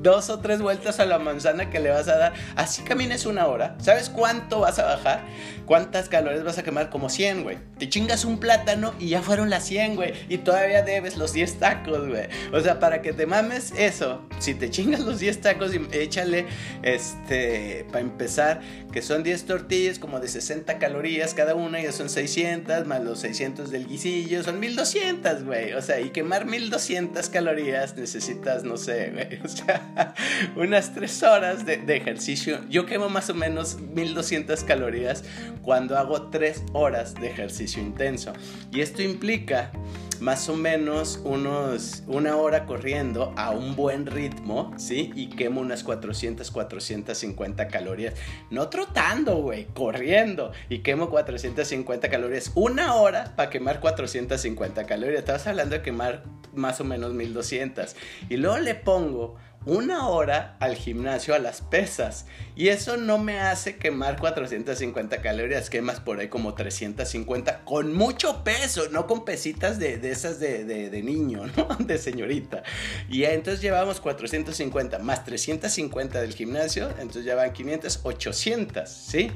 dos 0.00 0.30
o 0.30 0.40
tres 0.40 0.60
vueltas 0.60 1.00
a 1.00 1.06
la 1.06 1.18
manzana 1.18 1.70
que 1.70 1.80
le 1.80 1.90
vas 1.90 2.08
a 2.08 2.16
dar. 2.16 2.32
Así 2.56 2.82
camines 2.82 3.26
una 3.26 3.46
hora. 3.46 3.76
¿Sabes 3.80 4.08
cuánto 4.08 4.60
vas 4.60 4.78
a 4.78 4.84
bajar? 4.84 5.24
¿Cuántas 5.66 6.08
calorías 6.08 6.42
vas 6.42 6.58
a 6.58 6.62
quemar? 6.62 6.90
Como 6.90 7.08
100, 7.08 7.42
güey. 7.42 7.58
Te 7.78 7.88
chingas 7.88 8.24
un 8.24 8.38
plátano 8.38 8.94
y 8.98 9.08
ya 9.08 9.22
fueron 9.22 9.50
las 9.50 9.64
100, 9.66 9.96
güey. 9.96 10.14
Y 10.28 10.38
todavía 10.38 10.82
debes 10.82 11.16
los 11.16 11.32
10 11.32 11.58
tacos, 11.58 12.08
güey. 12.08 12.28
O 12.52 12.60
sea, 12.60 12.80
para 12.80 13.02
que 13.02 13.12
te 13.12 13.26
mames 13.26 13.72
eso, 13.76 14.22
si 14.38 14.54
te 14.54 14.70
chingas 14.70 15.00
los 15.00 15.20
10 15.20 15.40
tacos 15.40 15.72
y 15.74 15.86
échale, 15.92 16.46
este, 16.82 17.86
para 17.90 18.00
empezar, 18.00 18.60
que 18.92 19.02
son 19.02 19.22
10 19.22 19.44
tortillas 19.44 19.98
como 19.98 20.20
de 20.20 20.28
60 20.28 20.78
calorías 20.78 21.34
cada 21.34 21.54
una, 21.54 21.80
ya 21.80 21.92
son 21.92 22.08
600, 22.08 22.86
más 22.86 23.02
los 23.02 23.20
600 23.20 23.70
del 23.70 23.86
guisillo, 23.86 24.42
son 24.42 24.60
1200, 24.60 25.44
güey. 25.44 25.72
O 25.74 25.82
sea, 25.82 26.00
y 26.00 26.10
quemar 26.10 26.46
1200 26.46 27.28
calorías 27.28 27.96
necesitas, 27.96 28.64
no 28.64 28.76
sé, 28.76 29.10
güey. 29.10 29.40
O 29.44 29.48
sea, 29.48 30.14
unas 30.56 30.94
3 30.94 31.22
horas 31.22 31.66
de, 31.66 31.80
ejercicio. 31.96 32.60
Yo 32.68 32.86
quemo 32.86 33.08
más 33.08 33.30
o 33.30 33.34
menos 33.34 33.80
1200 33.80 34.62
calorías 34.64 35.24
cuando 35.62 35.98
hago 35.98 36.30
3 36.30 36.62
horas 36.72 37.14
de 37.14 37.28
ejercicio 37.28 37.82
intenso. 37.82 38.32
Y 38.72 38.80
esto 38.80 39.02
implica 39.02 39.72
más 40.20 40.48
o 40.48 40.56
menos 40.56 41.20
unos 41.24 42.02
una 42.06 42.36
hora 42.36 42.66
corriendo 42.66 43.32
a 43.36 43.50
un 43.50 43.76
buen 43.76 44.06
ritmo, 44.06 44.72
¿sí? 44.76 45.12
Y 45.14 45.28
quemo 45.28 45.60
unas 45.60 45.82
400, 45.82 46.50
450 46.50 47.68
calorías. 47.68 48.14
No 48.50 48.68
trotando, 48.68 49.36
güey, 49.36 49.66
corriendo. 49.66 50.52
Y 50.68 50.80
quemo 50.80 51.10
450 51.10 52.08
calorías. 52.08 52.52
Una 52.54 52.94
hora 52.94 53.32
para 53.36 53.50
quemar 53.50 53.80
450 53.80 54.86
calorías. 54.86 55.20
Estabas 55.20 55.46
hablando 55.46 55.76
de 55.76 55.82
quemar 55.82 56.24
más 56.54 56.80
o 56.80 56.84
menos 56.84 57.12
1200. 57.14 57.96
Y 58.28 58.36
luego 58.36 58.58
le 58.58 58.74
pongo 58.74 59.36
una 59.66 60.08
hora 60.08 60.56
al 60.58 60.74
gimnasio 60.74 61.34
a 61.34 61.38
las 61.38 61.60
pesas. 61.60 62.26
Y 62.56 62.68
eso 62.68 62.96
no 62.96 63.18
me 63.18 63.40
hace 63.40 63.76
quemar 63.76 64.18
450 64.18 65.20
calorías, 65.20 65.68
quemas 65.68 66.00
por 66.00 66.18
ahí 66.18 66.28
como 66.28 66.54
350 66.54 67.64
con 67.64 67.92
mucho 67.92 68.42
peso, 68.42 68.88
no 68.90 69.06
con 69.06 69.24
pesitas 69.24 69.78
de, 69.78 70.00
esas 70.10 70.40
de, 70.40 71.02
niño, 71.02 71.46
¿no? 71.56 71.76
De 71.78 71.98
señorita. 71.98 72.62
Y 73.08 73.24
entonces 73.24 73.60
llevamos 73.60 74.00
450 74.00 74.98
más 75.00 75.24
350 75.24 76.20
del 76.20 76.34
gimnasio, 76.34 76.88
entonces 76.98 77.24
ya 77.24 77.34
van 77.34 77.52
500, 77.52 78.00
800, 78.02 78.88
¿sí? 78.88 79.30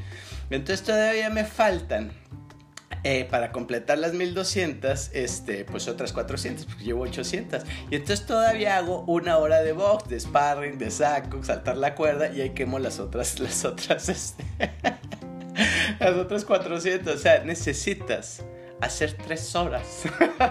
Entonces 0.50 0.84
todavía 0.84 1.30
me 1.30 1.44
faltan 1.44 2.12
eh, 3.06 3.26
para 3.30 3.52
completar 3.52 3.98
las 3.98 4.14
1200, 4.14 5.10
este, 5.12 5.66
pues 5.66 5.88
otras 5.88 6.14
400, 6.14 6.64
porque 6.64 6.84
llevo 6.84 7.02
800. 7.02 7.62
Y 7.90 7.96
entonces 7.96 8.24
todavía 8.24 8.78
hago 8.78 9.04
una 9.06 9.36
hora 9.36 9.60
de 9.60 9.72
box, 9.72 10.08
de 10.08 10.18
sparring, 10.18 10.78
de 10.78 10.90
saco, 10.90 11.42
saltar 11.44 11.76
la 11.76 11.94
cuerda 11.94 12.30
y 12.30 12.40
ahí 12.40 12.50
quemo 12.50 12.78
las 12.78 13.00
otras, 13.00 13.38
las 13.40 13.66
otras, 13.66 14.08
este, 14.08 14.44
las 16.00 16.16
otras 16.16 16.46
400. 16.46 17.14
O 17.14 17.18
sea, 17.18 17.44
necesitas 17.44 18.42
hacer 18.80 19.12
tres 19.12 19.54
horas 19.54 20.04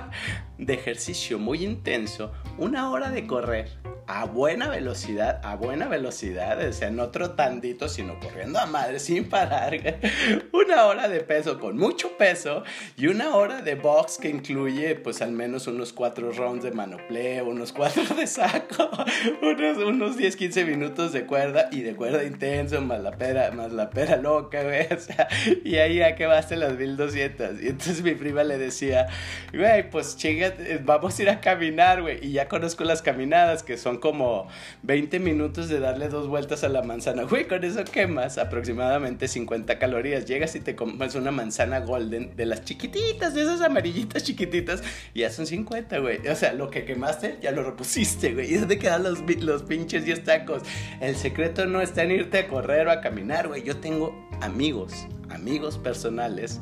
de 0.60 0.74
ejercicio 0.76 1.40
muy 1.40 1.64
intenso, 1.64 2.32
una 2.60 2.92
hora 2.92 3.10
de 3.10 3.26
correr 3.26 3.72
a 4.08 4.26
buena 4.26 4.70
velocidad, 4.70 5.40
a 5.44 5.56
buena 5.56 5.88
velocidad, 5.88 6.60
o 6.68 6.74
sea, 6.74 6.90
no 6.90 7.10
trotandito, 7.10 7.88
sino 7.88 8.20
corriendo 8.20 8.60
a 8.60 8.66
madre 8.66 9.00
sin 9.00 9.30
parar. 9.30 9.74
Una 10.52 10.86
hora 10.86 11.08
de 11.08 11.22
peso 11.22 11.60
con 11.60 11.78
mucho 11.78 12.18
peso 12.18 12.64
y 12.98 13.08
una 13.08 13.36
hora 13.36 13.62
de 13.62 13.76
box 13.76 14.18
que 14.18 14.30
incluye 14.30 14.96
pues 14.96 15.22
al 15.22 15.32
menos 15.32 15.68
unos 15.68 15.94
cuatro 15.94 16.32
rounds 16.32 16.64
de 16.64 16.72
manopleo, 16.72 17.46
unos 17.46 17.72
cuatro 17.72 18.04
de 18.16 18.28
saco, 18.28 18.90
unos, 19.42 19.78
unos 19.78 20.18
10, 20.18 20.36
15 20.36 20.66
minutos 20.66 21.14
de 21.14 21.26
cuerda 21.26 21.70
y 21.72 21.82
de 21.82 21.96
cuerda 21.96 22.24
intenso, 22.24 22.82
más 22.82 23.02
la 23.02 23.12
pera, 23.12 23.52
más 23.52 23.72
la 23.72 23.90
pera 23.90 24.18
loca, 24.18 24.64
güey, 24.64 24.88
o 24.94 25.00
sea, 25.00 25.28
y 25.64 25.78
ahí 25.78 26.02
a 26.02 26.16
que 26.16 26.26
baste 26.26 26.56
las 26.56 26.78
1200. 26.78 27.62
Y 27.62 27.68
entonces 27.68 28.02
mi 28.02 28.16
prima 28.16 28.44
le 28.44 28.58
decía, 28.58 29.08
güey, 29.54 29.90
pues 29.90 30.18
chinga, 30.18 30.54
vamos 30.84 31.18
a 31.18 31.22
ir 31.22 31.30
a 31.30 31.42
caminar, 31.42 32.02
güey, 32.02 32.20
y 32.26 32.34
ya 32.34 32.48
conozco 32.48 32.84
las 32.84 33.02
caminadas 33.02 33.64
que 33.64 33.78
son 33.78 33.98
como 34.04 34.50
20 34.82 35.18
minutos 35.22 35.70
de 35.70 35.80
darle 35.80 36.10
dos 36.10 36.28
vueltas 36.28 36.66
a 36.66 36.68
la 36.68 36.82
manzana. 36.82 37.24
Güey, 37.24 37.48
con 37.48 37.64
eso 37.64 37.86
quemas 37.86 38.38
aproximadamente 38.38 39.30
50 39.30 39.80
calorías. 39.80 40.26
Llegas 40.26 40.58
y 40.58 40.60
te 40.60 40.76
comes 40.76 41.16
una 41.16 41.32
manzana 41.32 41.80
golden 41.80 42.36
de 42.36 42.46
las 42.46 42.66
chiquititas, 42.66 43.34
de 43.34 43.44
esas 43.44 43.62
amarillitas 43.62 44.22
chiquititas, 44.26 44.84
y 45.14 45.22
ya 45.22 45.30
son 45.30 45.48
50, 45.48 46.00
güey. 46.00 46.28
O 46.28 46.36
sea, 46.36 46.52
lo 46.52 46.70
que 46.70 46.84
quemaste 46.84 47.38
ya 47.42 47.52
lo 47.52 47.64
repusiste, 47.64 48.34
güey. 48.34 48.54
¿Y 48.54 48.58
dónde 48.58 48.78
quedan 48.78 49.04
los, 49.04 49.20
los 49.42 49.64
pinches 49.64 50.04
10 50.04 50.26
tacos? 50.26 50.64
El 51.00 51.16
secreto 51.16 51.66
no 51.66 51.80
está 51.80 52.04
en 52.04 52.12
irte 52.12 52.40
a 52.40 52.48
correr 52.50 52.88
o 52.88 52.92
a 52.92 53.00
caminar, 53.00 53.48
güey. 53.48 53.64
Yo 53.64 53.78
tengo 53.78 54.14
amigos, 54.42 55.08
amigos 55.30 55.78
personales 55.78 56.60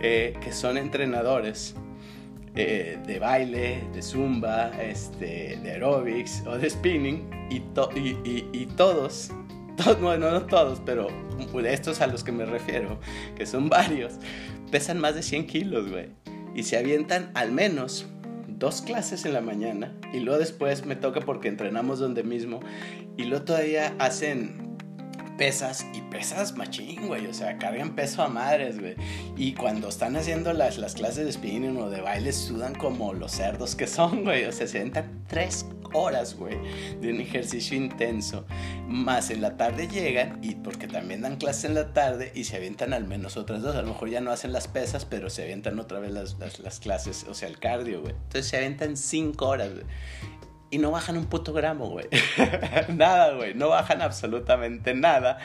eh, 0.00 0.34
que 0.42 0.52
son 0.52 0.76
entrenadores 0.76 1.76
eh, 2.56 2.98
de 3.06 3.18
baile, 3.18 3.84
de 3.92 4.02
zumba, 4.02 4.70
este, 4.82 5.58
de 5.62 5.70
aerobics 5.70 6.44
o 6.46 6.58
de 6.58 6.68
spinning 6.68 7.28
y, 7.50 7.62
y, 8.52 8.66
todos, 8.76 9.30
todos, 9.76 10.00
bueno, 10.00 10.30
no 10.30 10.42
todos, 10.42 10.80
pero 10.84 11.08
estos 11.64 12.00
a 12.00 12.06
los 12.06 12.24
que 12.24 12.32
me 12.32 12.44
refiero, 12.44 12.98
que 13.36 13.46
son 13.46 13.68
varios, 13.68 14.14
pesan 14.70 14.98
más 14.98 15.14
de 15.14 15.22
100 15.22 15.46
kilos, 15.46 15.90
güey. 15.90 16.08
Y 16.54 16.64
se 16.64 16.76
avientan 16.76 17.30
al 17.34 17.52
menos 17.52 18.06
dos 18.48 18.82
clases 18.82 19.24
en 19.24 19.32
la 19.32 19.40
mañana 19.40 19.92
y 20.12 20.20
luego 20.20 20.38
después 20.38 20.84
me 20.84 20.96
toca 20.96 21.20
porque 21.20 21.48
entrenamos 21.48 21.98
donde 21.98 22.22
mismo 22.22 22.60
y 23.16 23.24
luego 23.24 23.44
todavía 23.44 23.94
hacen 23.98 24.59
pesas 25.40 25.86
y 25.94 26.02
pesas 26.02 26.54
machín, 26.54 27.06
güey. 27.06 27.26
O 27.26 27.32
sea, 27.32 27.56
cargan 27.56 27.94
peso 27.96 28.22
a 28.22 28.28
madres, 28.28 28.78
güey. 28.78 28.94
Y 29.38 29.54
cuando 29.54 29.88
están 29.88 30.14
haciendo 30.16 30.52
las, 30.52 30.76
las 30.76 30.92
clases 30.92 31.24
de 31.24 31.32
spinning 31.32 31.78
o 31.78 31.88
de 31.88 32.02
baile, 32.02 32.30
sudan 32.34 32.74
como 32.74 33.14
los 33.14 33.32
cerdos 33.32 33.74
que 33.74 33.86
son, 33.86 34.24
güey. 34.24 34.44
O 34.44 34.52
sea, 34.52 34.66
se 34.66 34.80
aventan 34.80 35.24
tres 35.28 35.64
horas, 35.94 36.36
güey, 36.36 36.58
de 37.00 37.10
un 37.10 37.22
ejercicio 37.22 37.74
intenso. 37.74 38.44
Más 38.86 39.30
en 39.30 39.40
la 39.40 39.56
tarde 39.56 39.88
llegan, 39.88 40.40
y 40.42 40.56
porque 40.56 40.86
también 40.86 41.22
dan 41.22 41.36
clases 41.36 41.64
en 41.64 41.74
la 41.74 41.94
tarde, 41.94 42.32
y 42.34 42.44
se 42.44 42.56
avientan 42.56 42.92
al 42.92 43.06
menos 43.06 43.38
otras 43.38 43.62
dos. 43.62 43.74
A 43.76 43.80
lo 43.80 43.88
mejor 43.88 44.10
ya 44.10 44.20
no 44.20 44.32
hacen 44.32 44.52
las 44.52 44.68
pesas, 44.68 45.06
pero 45.06 45.30
se 45.30 45.44
avientan 45.44 45.78
otra 45.78 46.00
vez 46.00 46.10
las, 46.10 46.38
las, 46.38 46.60
las 46.60 46.80
clases, 46.80 47.24
o 47.26 47.32
sea, 47.32 47.48
el 47.48 47.58
cardio, 47.58 48.02
güey. 48.02 48.12
Entonces 48.12 48.46
se 48.46 48.58
avientan 48.58 48.94
cinco 48.94 49.48
horas, 49.48 49.72
güey 49.72 49.86
y 50.70 50.78
no 50.78 50.90
bajan 50.90 51.16
un 51.16 51.26
puto 51.26 51.52
gramo, 51.52 51.88
güey. 51.88 52.06
nada, 52.88 53.34
güey. 53.34 53.54
No 53.54 53.68
bajan 53.68 54.02
absolutamente 54.02 54.94
nada. 54.94 55.38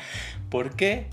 ¿Por 0.49 0.75
qué? 0.75 1.09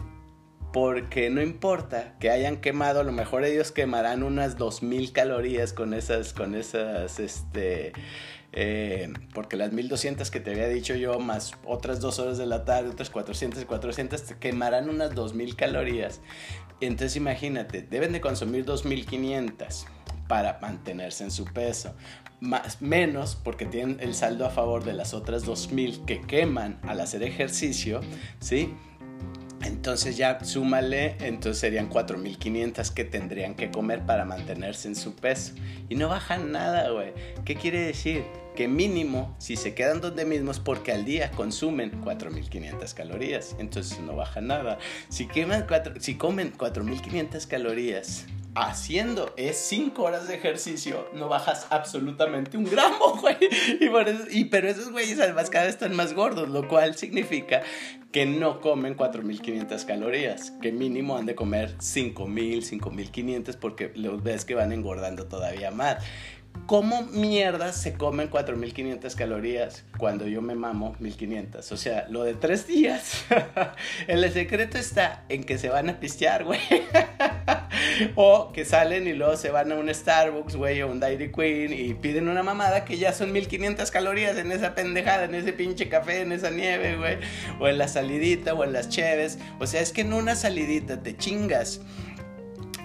Porque 0.73 1.31
no 1.31 1.43
importa 1.43 2.15
que 2.19 2.31
hayan 2.31 2.59
quemado, 2.59 3.01
a 3.01 3.05
lo 3.05 3.13
mejor 3.13 3.45
ellos 3.45 3.73
quemarán 3.73 4.23
unas 4.23 4.57
2000 4.57 5.13
calorías 5.13 5.73
con 5.73 5.93
esas, 5.93 6.33
con 6.33 6.55
esas, 6.55 7.21
este, 7.21 7.93
eh, 8.53 9.13
porque 9.35 9.57
las 9.57 9.73
1200 9.73 10.31
que 10.31 10.41
te 10.41 10.53
había 10.53 10.69
dicho 10.69 10.95
yo, 10.95 11.19
más 11.19 11.53
otras 11.65 12.01
dos 12.01 12.19
horas 12.19 12.39
de 12.39 12.47
la 12.47 12.65
tarde, 12.65 12.91
otras 12.91 13.11
400 13.11 13.63
y 13.63 13.65
400, 13.67 14.23
te 14.23 14.39
quemarán 14.39 14.89
unas 14.89 15.15
2000 15.15 15.57
calorías. 15.57 16.21
Entonces 16.81 17.17
imagínate, 17.17 17.83
deben 17.83 18.13
de 18.13 18.21
consumir 18.21 18.65
2500 18.65 19.87
para 20.27 20.59
mantenerse 20.61 21.25
en 21.25 21.31
su 21.31 21.45
peso 21.45 21.95
más, 22.43 22.83
menos 22.83 23.37
porque 23.37 23.65
tienen 23.65 23.99
el 24.01 24.15
saldo 24.15 24.45
a 24.45 24.51
favor 24.51 24.85
de 24.85 24.93
las 24.93 25.15
otras 25.15 25.45
2000 25.45 26.05
que 26.05 26.21
queman 26.21 26.79
al 26.83 27.01
hacer 27.01 27.23
ejercicio, 27.23 28.01
¿sí? 28.41 28.75
Entonces 29.63 30.17
ya 30.17 30.43
súmale, 30.45 31.17
entonces 31.21 31.61
serían 31.61 31.87
4500 31.87 32.91
que 32.91 33.05
tendrían 33.05 33.55
que 33.55 33.71
comer 33.71 34.03
para 34.03 34.25
mantenerse 34.25 34.89
en 34.89 34.97
su 34.97 35.15
peso. 35.15 35.55
Y 35.89 35.95
no 35.95 36.09
bajan 36.09 36.51
nada, 36.51 36.91
güey. 36.91 37.13
¿Qué 37.45 37.55
quiere 37.55 37.81
decir? 37.81 38.25
Que 38.57 38.69
mínimo, 38.69 39.35
si 39.39 39.57
se 39.57 39.75
quedan 39.75 40.01
donde 40.01 40.25
mismos, 40.25 40.61
porque 40.61 40.93
al 40.93 41.05
día 41.05 41.31
consumen 41.31 41.91
4500 42.03 42.95
calorías. 42.95 43.57
Entonces 43.59 43.99
no 44.01 44.15
bajan 44.15 44.49
nada. 44.49 44.79
Si, 45.09 45.27
queman 45.27 45.67
si 46.01 46.17
comen 46.17 46.51
4500 46.51 47.47
calorías 47.47 48.27
haciendo 48.55 49.33
es 49.37 49.57
5 49.57 50.03
horas 50.03 50.29
de 50.29 50.35
ejercicio, 50.35 51.09
no 51.15 51.29
bajas 51.29 51.67
absolutamente 51.71 52.57
un 52.57 52.65
gramo, 52.65 53.17
güey. 53.21 53.37
Y, 54.31 54.45
pero 54.47 54.69
esos 54.69 54.91
güeyes 54.91 55.19
además 55.21 55.51
cada 55.51 55.67
vez 55.67 55.75
están 55.75 55.97
más 55.97 56.13
gordos, 56.13 56.49
lo 56.49 56.69
cual 56.69 56.97
significa 56.97 57.63
que 58.11 58.27
no 58.27 58.61
comen 58.61 58.95
4.500 58.95 59.87
calorías, 59.87 60.51
que 60.61 60.71
mínimo 60.71 61.17
han 61.17 61.25
de 61.25 61.35
comer 61.35 61.79
5.000, 61.79 62.81
5.500 62.81 63.57
porque 63.57 63.91
los 63.95 64.23
ves 64.23 64.45
que 64.45 64.55
van 64.55 64.73
engordando 64.73 65.27
todavía 65.27 65.71
más. 65.71 66.05
¿Cómo 66.67 67.03
mierda 67.03 67.73
se 67.73 67.95
comen 67.95 68.31
4.500 68.31 69.15
calorías 69.15 69.85
cuando 69.99 70.27
yo 70.27 70.41
me 70.41 70.55
mamo 70.55 70.97
1.500? 71.01 71.73
O 71.73 71.77
sea, 71.77 72.07
lo 72.09 72.23
de 72.23 72.35
tres 72.35 72.67
días. 72.67 73.25
El 74.07 74.33
secreto 74.33 74.79
está 74.79 75.25
en 75.29 75.45
que 75.45 75.59
se 75.59 75.69
van 75.69 75.91
a 75.91 76.01
pistear, 76.01 76.45
güey. 76.45 76.61
o 78.15 78.53
que 78.53 78.65
salen 78.65 79.07
y 79.07 79.13
luego 79.13 79.37
se 79.37 79.51
van 79.51 79.73
a 79.73 79.75
un 79.75 79.93
Starbucks, 79.93 80.57
güey, 80.57 80.81
o 80.83 80.91
un 80.91 81.01
Dairy 81.01 81.33
Queen 81.33 81.73
y 81.73 81.95
piden 81.95 82.29
una 82.29 82.43
mamada 82.43 82.85
que 82.85 82.97
ya 82.97 83.13
son 83.13 83.35
1.500 83.35 83.91
calorías 83.91 84.39
en 84.39 84.53
esa 84.53 84.75
pendejada, 84.75 85.25
en 85.25 85.35
ese 85.35 85.53
pinche 85.53 85.89
café, 85.89 86.21
en 86.21 86.33
esa 86.33 86.51
nieve, 86.51 86.97
güey. 86.97 87.19
O 87.61 87.69
en 87.69 87.77
la 87.77 87.89
salidita 87.89 88.55
o 88.55 88.65
en 88.65 88.73
las 88.73 88.89
cheves. 88.89 89.39
O 89.59 89.67
sea, 89.67 89.81
es 89.81 89.93
que 89.93 90.03
en 90.03 90.13
una 90.13 90.37
salidita 90.37 91.03
te 91.03 91.17
chingas 91.17 91.81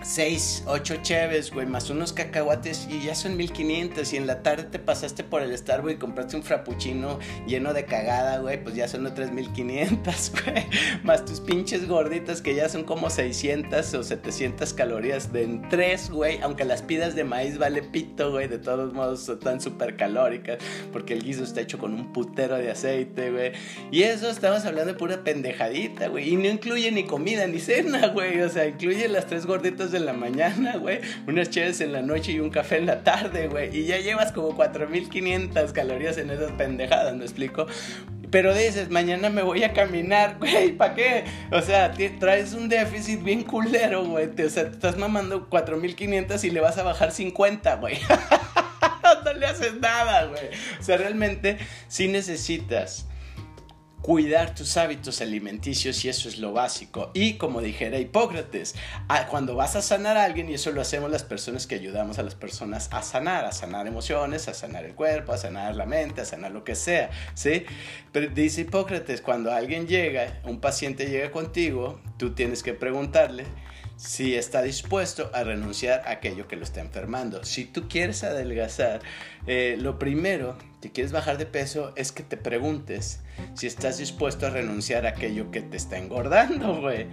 6, 0.08 0.64
8 0.68 0.96
cheves, 1.02 1.52
güey, 1.52 1.66
más 1.66 1.90
unos 1.90 2.14
cacahuates 2.14 2.88
y 2.90 3.04
ya 3.04 3.14
son 3.14 3.36
1500. 3.36 4.14
Y 4.14 4.18
en 4.18 4.26
la 4.26 4.42
tarde 4.42 4.64
te 4.64 4.80
pasaste 4.80 5.26
por 5.26 5.42
el 5.42 5.56
Starbucks 5.56 5.96
y 5.96 5.98
compraste 5.98 6.38
un 6.38 6.44
frappuccino 6.44 7.20
lleno 7.46 7.74
de 7.74 7.84
cagada, 7.84 8.40
güey, 8.40 8.64
pues 8.64 8.74
ya 8.74 8.88
son 8.88 9.06
otras 9.06 9.34
1500, 9.34 10.32
güey. 10.46 10.66
Más 11.04 11.26
tus 11.26 11.42
pinches 11.42 11.90
gorditas 11.90 12.42
que 12.42 12.56
ya 12.56 12.70
son 12.70 12.86
como 12.86 13.10
600 13.10 13.94
o 13.96 14.04
700 14.04 14.74
calorías 14.74 15.34
de 15.34 15.44
en 15.44 15.68
3, 15.68 16.10
güey. 16.10 16.40
Aunque 16.42 16.64
las 16.64 16.82
pidas 16.82 17.14
de 17.14 17.26
maíz 17.26 17.58
vale 17.58 17.84
pito, 17.84 18.32
güey, 18.32 18.48
de 18.48 18.60
todos 18.60 18.94
modos 18.94 19.24
son 19.26 19.40
tan 19.42 19.60
súper 19.60 19.98
calóricas 19.98 20.58
porque 20.94 21.14
el 21.14 21.24
guiso 21.24 21.44
está 21.44 21.62
hecho 21.62 21.80
con 21.80 21.94
un 21.94 22.14
putero 22.14 22.58
de 22.58 22.72
aceite, 22.72 23.30
güey. 23.30 23.52
Y 23.92 24.04
eso 24.04 24.30
estamos 24.30 24.64
hablando 24.64 24.94
de 24.94 24.98
pura 24.98 25.26
pendejadita, 25.26 26.08
güey. 26.08 26.30
Y 26.30 26.38
no 26.38 26.48
incluye 26.48 26.92
ni 26.94 27.04
comida 27.04 27.46
ni 27.46 27.60
cena, 27.60 28.08
güey. 28.08 28.40
O 28.40 28.50
sea, 28.50 28.68
incluye 28.68 29.10
las 29.10 29.28
tres 29.28 29.46
gorditas 29.46 29.92
de 29.92 29.97
en 29.98 30.06
la 30.06 30.14
mañana, 30.14 30.78
güey, 30.78 31.02
unas 31.28 31.50
cheves 31.50 31.82
en 31.82 31.92
la 31.92 32.02
noche 32.02 32.32
y 32.32 32.40
un 32.40 32.50
café 32.50 32.78
en 32.78 32.86
la 32.86 33.04
tarde, 33.04 33.48
güey, 33.48 33.76
y 33.76 33.86
ya 33.86 33.98
llevas 33.98 34.32
como 34.32 34.56
4500 34.56 35.74
calorías 35.74 36.18
en 36.18 36.30
esas 36.30 36.52
pendejadas, 36.54 37.16
¿me 37.16 37.24
explico? 37.24 37.68
Pero 38.30 38.54
dices, 38.54 38.90
mañana 38.90 39.30
me 39.30 39.42
voy 39.42 39.64
a 39.64 39.74
caminar, 39.74 40.38
güey, 40.40 40.74
¿para 40.74 40.96
qué? 40.96 41.24
O 41.52 41.62
sea, 41.62 41.94
traes 42.20 42.54
un 42.54 42.70
déficit 42.70 43.24
bien 43.24 43.44
culero, 43.44 44.06
güey. 44.06 44.30
O 44.46 44.50
sea, 44.50 44.66
te 44.66 44.72
estás 44.72 44.98
mamando 44.98 45.50
4500 45.50 46.44
y 46.44 46.52
le 46.52 46.60
vas 46.60 46.78
a 46.78 46.84
bajar 46.84 47.12
50, 47.12 47.76
güey. 47.76 47.98
no 49.26 49.34
le 49.34 49.46
haces 49.46 49.76
nada, 49.76 50.26
güey. 50.26 50.50
O 50.80 50.84
sea, 50.84 50.98
realmente 50.98 51.58
sí 51.88 52.08
necesitas 52.08 53.08
cuidar 54.08 54.56
tus 54.56 54.78
hábitos 54.78 55.20
alimenticios 55.20 56.06
y 56.06 56.08
eso 56.08 56.30
es 56.30 56.40
lo 56.40 56.54
básico. 56.54 57.12
Y 57.14 57.34
como 57.34 57.60
dijera 57.60 58.00
Hipócrates, 58.00 58.74
cuando 59.30 59.54
vas 59.54 59.76
a 59.76 59.82
sanar 59.82 60.16
a 60.16 60.24
alguien, 60.24 60.50
y 60.50 60.54
eso 60.54 60.72
lo 60.72 60.80
hacemos 60.80 61.12
las 61.12 61.26
personas 61.26 61.68
que 61.68 61.76
ayudamos 61.76 62.18
a 62.18 62.24
las 62.24 62.34
personas 62.34 62.88
a 62.94 63.02
sanar, 63.02 63.44
a 63.44 63.52
sanar 63.52 63.86
emociones, 63.86 64.48
a 64.48 64.54
sanar 64.54 64.86
el 64.86 64.96
cuerpo, 64.96 65.34
a 65.34 65.38
sanar 65.38 65.76
la 65.76 65.86
mente, 65.86 66.22
a 66.22 66.26
sanar 66.26 66.54
lo 66.54 66.64
que 66.64 66.74
sea, 66.74 67.10
¿sí? 67.34 67.66
Pero 68.14 68.30
dice 68.34 68.62
Hipócrates, 68.62 69.20
cuando 69.20 69.52
alguien 69.52 69.88
llega, 69.88 70.40
un 70.46 70.62
paciente 70.62 71.08
llega 71.08 71.30
contigo, 71.30 72.00
tú 72.18 72.34
tienes 72.34 72.64
que 72.64 72.74
preguntarle, 72.74 73.44
si 73.98 74.36
está 74.36 74.62
dispuesto 74.62 75.32
a 75.34 75.44
renunciar 75.44 76.04
a 76.06 76.12
aquello 76.12 76.48
que 76.48 76.56
lo 76.56 76.64
está 76.64 76.80
enfermando. 76.82 77.44
Si 77.44 77.66
tú 77.66 77.90
quieres 77.90 78.24
adelgazar, 78.24 79.02
eh, 79.48 79.76
lo 79.80 80.00
primero 80.00 80.56
que 80.82 80.92
quieres 80.92 81.12
bajar 81.12 81.38
de 81.38 81.46
peso 81.46 81.94
es 81.96 82.12
que 82.12 82.24
te 82.24 82.38
preguntes 82.38 83.22
si 83.56 83.68
estás 83.68 83.98
dispuesto 83.98 84.46
a 84.46 84.50
renunciar 84.50 85.06
a 85.06 85.10
aquello 85.10 85.50
que 85.52 85.62
te 85.62 85.78
está 85.78 85.98
engordando, 85.98 86.82
güey. 86.82 87.08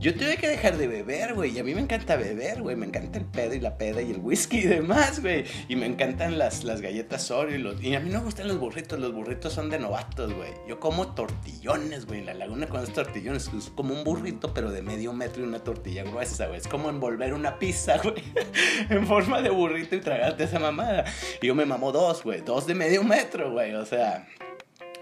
Yo 0.00 0.14
tuve 0.14 0.36
que 0.36 0.46
dejar 0.46 0.76
de 0.76 0.86
beber, 0.86 1.34
güey. 1.34 1.56
Y 1.56 1.58
a 1.58 1.64
mí 1.64 1.74
me 1.74 1.80
encanta 1.80 2.14
beber, 2.14 2.62
güey. 2.62 2.76
Me 2.76 2.86
encanta 2.86 3.18
el 3.18 3.24
pedo 3.24 3.54
y 3.54 3.60
la 3.60 3.76
peda 3.76 4.00
y 4.00 4.12
el 4.12 4.18
whisky 4.18 4.58
y 4.58 4.66
demás, 4.66 5.20
güey. 5.20 5.44
Y 5.68 5.74
me 5.74 5.86
encantan 5.86 6.38
las, 6.38 6.62
las 6.62 6.80
galletas 6.80 7.28
Oreo 7.32 7.56
y 7.56 7.58
los... 7.58 7.82
Y 7.82 7.96
a 7.96 8.00
mí 8.00 8.08
no 8.08 8.18
me 8.18 8.26
gustan 8.26 8.46
los 8.46 8.58
burritos. 8.58 9.00
Los 9.00 9.12
burritos 9.12 9.52
son 9.52 9.70
de 9.70 9.80
novatos, 9.80 10.32
güey. 10.32 10.52
Yo 10.68 10.78
como 10.78 11.14
tortillones, 11.14 12.06
güey. 12.06 12.22
La 12.22 12.34
laguna 12.34 12.68
con 12.68 12.80
los 12.80 12.92
tortillones. 12.92 13.50
Es 13.58 13.70
como 13.70 13.92
un 13.92 14.04
burrito, 14.04 14.54
pero 14.54 14.70
de 14.70 14.82
medio 14.82 15.12
metro 15.12 15.42
y 15.42 15.48
una 15.48 15.58
tortilla 15.58 16.04
gruesa, 16.04 16.46
güey. 16.46 16.60
Es 16.60 16.68
como 16.68 16.90
envolver 16.90 17.34
una 17.34 17.58
pizza, 17.58 17.98
güey. 18.02 18.22
en 18.90 19.04
forma 19.04 19.42
de 19.42 19.50
burrito 19.50 19.96
y 19.96 20.00
tragarte 20.00 20.44
esa 20.44 20.60
mamada. 20.60 21.06
Y 21.42 21.48
yo 21.48 21.56
me 21.56 21.66
mamo 21.66 21.90
dos, 21.90 22.22
güey. 22.22 22.40
Dos 22.42 22.68
de 22.68 22.76
medio 22.76 23.02
metro, 23.02 23.50
güey. 23.50 23.74
O 23.74 23.84
sea... 23.84 24.28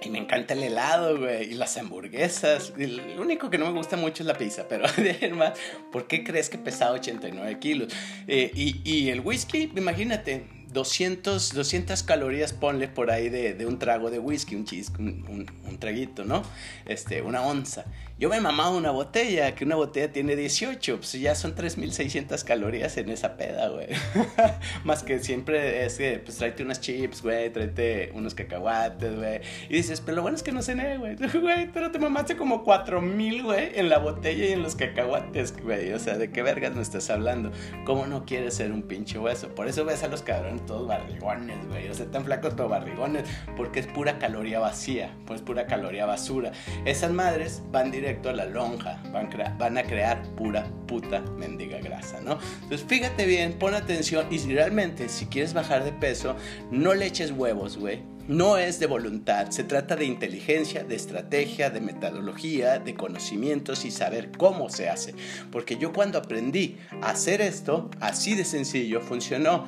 Y 0.07 0.11
me 0.11 0.19
encanta 0.19 0.55
el 0.55 0.63
helado, 0.63 1.19
güey, 1.19 1.51
y 1.51 1.55
las 1.55 1.77
hamburguesas. 1.77 2.73
lo 2.77 3.21
único 3.21 3.51
que 3.51 3.59
no 3.59 3.65
me 3.67 3.73
gusta 3.73 3.97
mucho 3.97 4.23
es 4.23 4.27
la 4.29 4.39
pizza, 4.39 4.67
pero 4.69 4.85
además, 4.97 5.59
¿por 5.91 6.07
qué 6.07 6.23
crees 6.23 6.49
que 6.49 6.59
pesaba 6.59 6.93
89 6.93 7.59
kilos? 7.59 7.93
Eh, 8.29 8.53
y, 8.55 8.81
y 8.85 9.11
el 9.11 9.19
whisky, 9.19 9.73
imagínate, 9.75 10.45
200, 10.77 11.55
200 11.55 12.03
calorías, 12.03 12.53
ponle 12.53 12.87
por 12.87 13.11
ahí 13.11 13.31
de, 13.31 13.65
un 13.65 13.79
trago 13.79 14.11
de 14.11 14.19
whisky, 14.19 14.57
un, 14.57 14.67
chis, 14.67 14.93
un, 14.99 15.49
un, 15.67 15.79
traguito, 15.79 16.27
¿no? 16.27 16.43
Este, 16.85 17.23
una 17.23 17.41
onza. 17.41 17.87
Yo 18.19 18.31
me 18.31 18.37
he 18.37 18.41
mamado 18.41 18.77
una 18.77 18.91
botella, 18.91 19.55
que 19.55 19.65
una 19.65 19.77
botella 19.77 20.11
tiene 20.11 20.37
18, 20.37 20.97
pues 20.97 21.13
ya 21.13 21.35
son 21.35 21.55
3600 21.55 22.45
calorías 22.45 22.97
en 22.97 23.11
esa 23.11 23.37
peda, 23.37 23.69
güey. 23.69 23.89
Más 24.85 25.03
que 25.03 25.19
siempre 25.19 25.85
es 25.85 25.97
que, 25.99 26.19
pues 26.19 26.39
tráete 26.39 26.63
unas 26.63 26.81
chips, 26.81 27.23
güey, 27.23 27.51
tráete 27.51 28.13
unos 28.15 28.35
cacahuates, 28.35 29.17
güey. 29.17 29.41
Y 29.69 29.75
dices, 29.75 30.01
pero 30.01 30.17
lo 30.17 30.23
bueno 30.23 30.37
es 30.37 30.43
que 30.43 30.53
no 30.53 30.63
cené, 30.63 30.99
güey. 30.99 31.17
Güey, 31.47 31.71
pero 31.71 31.91
te 31.91 31.99
mamaste 31.99 32.37
como 32.37 32.65
4000, 32.65 33.43
güey, 33.43 33.79
en 33.79 33.89
la 33.89 33.99
botella 33.99 34.47
y 34.47 34.53
en 34.53 34.63
los 34.63 34.75
cacahuates, 34.75 35.55
güey. 35.63 35.93
O 35.93 35.99
sea, 35.99 36.17
¿de 36.17 36.31
qué 36.31 36.43
vergas 36.43 36.75
me 36.75 36.83
estás 36.83 37.11
hablando? 37.11 37.53
¿Cómo 37.85 38.07
no 38.07 38.25
quieres 38.25 38.55
ser 38.55 38.73
un 38.73 38.83
pinche 38.83 39.19
hueso? 39.19 39.55
Por 39.55 39.69
eso 39.69 39.85
ves 39.85 40.03
a 40.03 40.09
los 40.09 40.23
cabrones 40.23 40.66
todos 40.67 40.87
barrigones, 40.87 41.67
güey. 41.69 41.89
O 41.89 41.95
sea, 41.95 42.07
tan 42.07 42.25
flacos 42.25 42.55
pero 42.55 42.69
barrigones, 42.69 43.25
porque 43.57 43.81
es 43.81 43.87
pura 43.87 44.19
caloría 44.19 44.59
vacía, 44.59 45.15
pues 45.27 45.41
pura 45.41 45.67
caloría 45.67 46.07
basura. 46.07 46.53
Esas 46.85 47.13
madres 47.13 47.63
van 47.71 47.91
directo 47.91 48.29
a 48.29 48.33
la 48.33 48.47
lonja, 48.47 49.01
van, 49.13 49.31
van 49.59 49.79
a 49.79 49.83
crear 49.83 50.23
pura 50.37 50.67
puta 50.87 51.21
mendiga 51.39 51.79
grasa, 51.79 52.21
¿no? 52.21 52.39
Entonces 52.63 52.85
fíjate 52.87 53.27
bien, 53.27 53.55
pon 53.55 53.75
atención 53.75 54.27
y 54.31 54.39
realmente 54.53 55.09
si 55.09 55.27
quieres 55.27 55.55
bajar 55.55 55.85
de 55.85 55.93
peso, 55.93 56.37
no 56.71 56.95
le 56.95 57.07
eches 57.07 57.31
huevos, 57.31 57.77
güey. 57.79 58.03
No 58.29 58.59
es 58.59 58.81
de 58.81 58.89
voluntad, 58.89 59.51
se 59.51 59.63
trata 59.63 59.95
de 59.95 60.05
inteligencia, 60.05 60.83
de 60.83 60.97
estrategia, 60.97 61.71
de 61.71 61.81
metodología, 61.81 62.81
de 62.81 62.97
conocimientos 62.97 63.85
y 63.85 63.93
saber 63.93 64.33
cómo 64.37 64.69
se 64.69 64.89
hace. 64.89 65.15
Porque 65.53 65.77
yo 65.77 65.93
cuando 65.93 66.19
aprendí 66.19 66.77
a 67.03 67.11
hacer 67.11 67.41
esto, 67.41 67.89
así 68.01 68.35
de 68.35 68.45
sencillo, 68.45 69.01
funcionó 69.01 69.67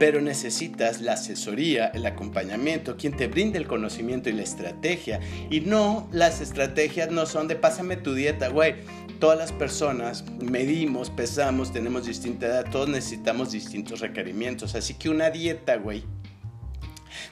pero 0.00 0.22
necesitas 0.22 1.02
la 1.02 1.12
asesoría, 1.12 1.88
el 1.88 2.06
acompañamiento, 2.06 2.96
quien 2.96 3.14
te 3.14 3.26
brinde 3.26 3.58
el 3.58 3.66
conocimiento 3.66 4.30
y 4.30 4.32
la 4.32 4.40
estrategia. 4.40 5.20
Y 5.50 5.60
no, 5.60 6.08
las 6.10 6.40
estrategias 6.40 7.10
no 7.10 7.26
son 7.26 7.48
de 7.48 7.56
pásame 7.56 7.98
tu 7.98 8.14
dieta, 8.14 8.48
güey. 8.48 8.76
Todas 9.18 9.36
las 9.36 9.52
personas 9.52 10.24
medimos, 10.40 11.10
pesamos, 11.10 11.70
tenemos 11.70 12.06
distinta 12.06 12.46
edad, 12.46 12.70
todos 12.70 12.88
necesitamos 12.88 13.52
distintos 13.52 14.00
requerimientos. 14.00 14.74
Así 14.74 14.94
que 14.94 15.10
una 15.10 15.28
dieta, 15.28 15.76
güey, 15.76 16.02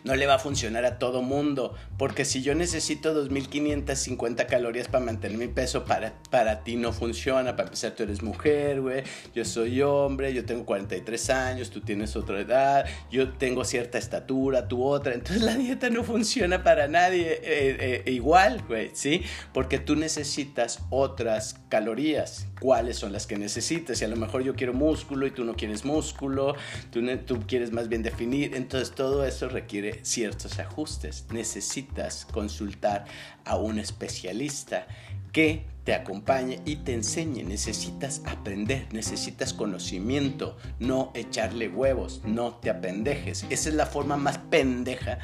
no 0.05 0.17
le 0.17 0.27
va 0.27 0.35
a 0.35 0.39
funcionar 0.39 0.85
a 0.85 0.99
todo 0.99 1.23
mundo, 1.23 1.75
porque 1.97 2.25
si 2.25 2.43
yo 2.43 2.55
necesito 2.55 3.15
2550 3.15 4.47
calorías 4.47 4.89
para 4.89 5.05
mantener 5.05 5.39
mi 5.39 5.49
peso, 5.49 5.85
para, 5.85 6.15
para 6.31 6.65
ti 6.65 6.77
no 6.77 6.93
funciona, 6.93 7.57
para 7.57 7.69
empezar 7.69 7.93
tú 7.93 8.03
eres 8.03 8.23
mujer, 8.23 8.81
güey, 8.81 9.03
yo 9.35 9.45
soy 9.45 9.81
hombre, 9.83 10.33
yo 10.33 10.45
tengo 10.45 10.65
43 10.65 11.31
años, 11.31 11.71
tú 11.71 11.81
tienes 11.81 12.17
otra 12.17 12.41
edad, 12.41 12.87
yo 13.11 13.33
tengo 13.33 13.65
cierta 13.65 13.99
estatura, 13.99 14.69
tú 14.69 14.85
otra, 14.85 15.15
entonces 15.15 15.43
la 15.43 15.57
dieta 15.57 15.91
no 15.91 16.05
funciona 16.05 16.63
para 16.63 16.89
nadie 16.89 17.41
eh, 17.43 18.03
eh, 18.07 18.11
igual, 18.11 18.63
güey, 18.67 18.91
¿sí? 18.95 19.23
Porque 19.53 19.79
tú 19.79 19.97
necesitas 19.97 20.81
otras 20.91 21.57
calorías, 21.69 22.47
cuáles 22.61 22.97
son 22.97 23.13
las 23.13 23.27
que 23.27 23.37
necesitas, 23.37 24.01
y 24.01 24.05
a 24.05 24.09
lo 24.09 24.17
mejor 24.17 24.43
yo 24.43 24.55
quiero 24.55 24.75
músculo 24.75 25.27
y 25.27 25.31
tú 25.31 25.45
no 25.45 25.55
quieres 25.55 25.85
músculo, 25.85 26.55
tú, 26.91 27.01
tú 27.27 27.41
quieres 27.47 27.73
más 27.73 27.89
bien 27.89 28.03
definir, 28.03 28.55
entonces 28.55 28.95
todo 28.95 29.25
eso 29.25 29.49
requiere 29.49 29.88
ciertos 30.03 30.59
ajustes. 30.59 31.27
Necesitas 31.31 32.27
consultar 32.27 33.05
a 33.45 33.57
un 33.57 33.79
especialista 33.79 34.87
que 35.33 35.67
te 35.89 35.95
acompañe 35.95 36.61
y 36.67 36.77
te 36.77 36.93
enseñe. 36.93 37.45
Necesitas 37.45 38.21
aprender, 38.27 38.87
necesitas 38.93 39.55
conocimiento, 39.55 40.59
no 40.79 41.13
echarle 41.15 41.71
huevos, 41.71 42.21
no 42.27 42.57
te 42.57 42.69
apendejes. 42.69 43.47
Esa 43.49 43.71
es 43.71 43.75
la 43.75 43.87
forma 43.87 44.19
más 44.19 44.37
pendeja 44.37 45.19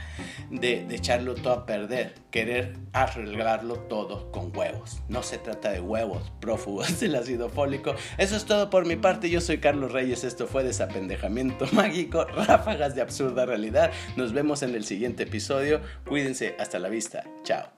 de, 0.50 0.86
echarlo 0.88 1.34
todo 1.34 1.52
a 1.52 1.66
perder, 1.66 2.14
querer 2.30 2.78
arreglarlo 2.94 3.74
todo 3.80 4.32
con 4.32 4.56
huevos. 4.56 5.02
No 5.10 5.22
se 5.22 5.36
trata 5.36 5.70
de 5.70 5.80
huevos 5.80 6.32
prófugos 6.40 6.98
del 7.00 7.16
ácido 7.16 7.50
fólico. 7.50 7.94
Eso 8.16 8.34
es 8.34 8.46
todo 8.46 8.70
por 8.70 8.86
mi 8.86 8.96
parte. 8.96 9.28
Yo 9.28 9.42
soy 9.42 9.58
Carlos 9.58 9.92
Reyes. 9.92 10.24
Esto 10.24 10.46
fue 10.46 10.64
Desapendejamiento 10.64 11.66
Mágico, 11.72 12.24
ráfagas 12.24 12.94
de 12.94 13.02
absurda 13.02 13.44
realidad. 13.44 13.92
Nos 14.16 14.32
vemos 14.32 14.62
en 14.62 14.74
el 14.74 14.86
siguiente 14.86 15.24
episodio. 15.24 15.82
Cuídense. 16.06 16.56
Hasta 16.58 16.78
la 16.78 16.88
vista. 16.88 17.22
Chao. 17.42 17.73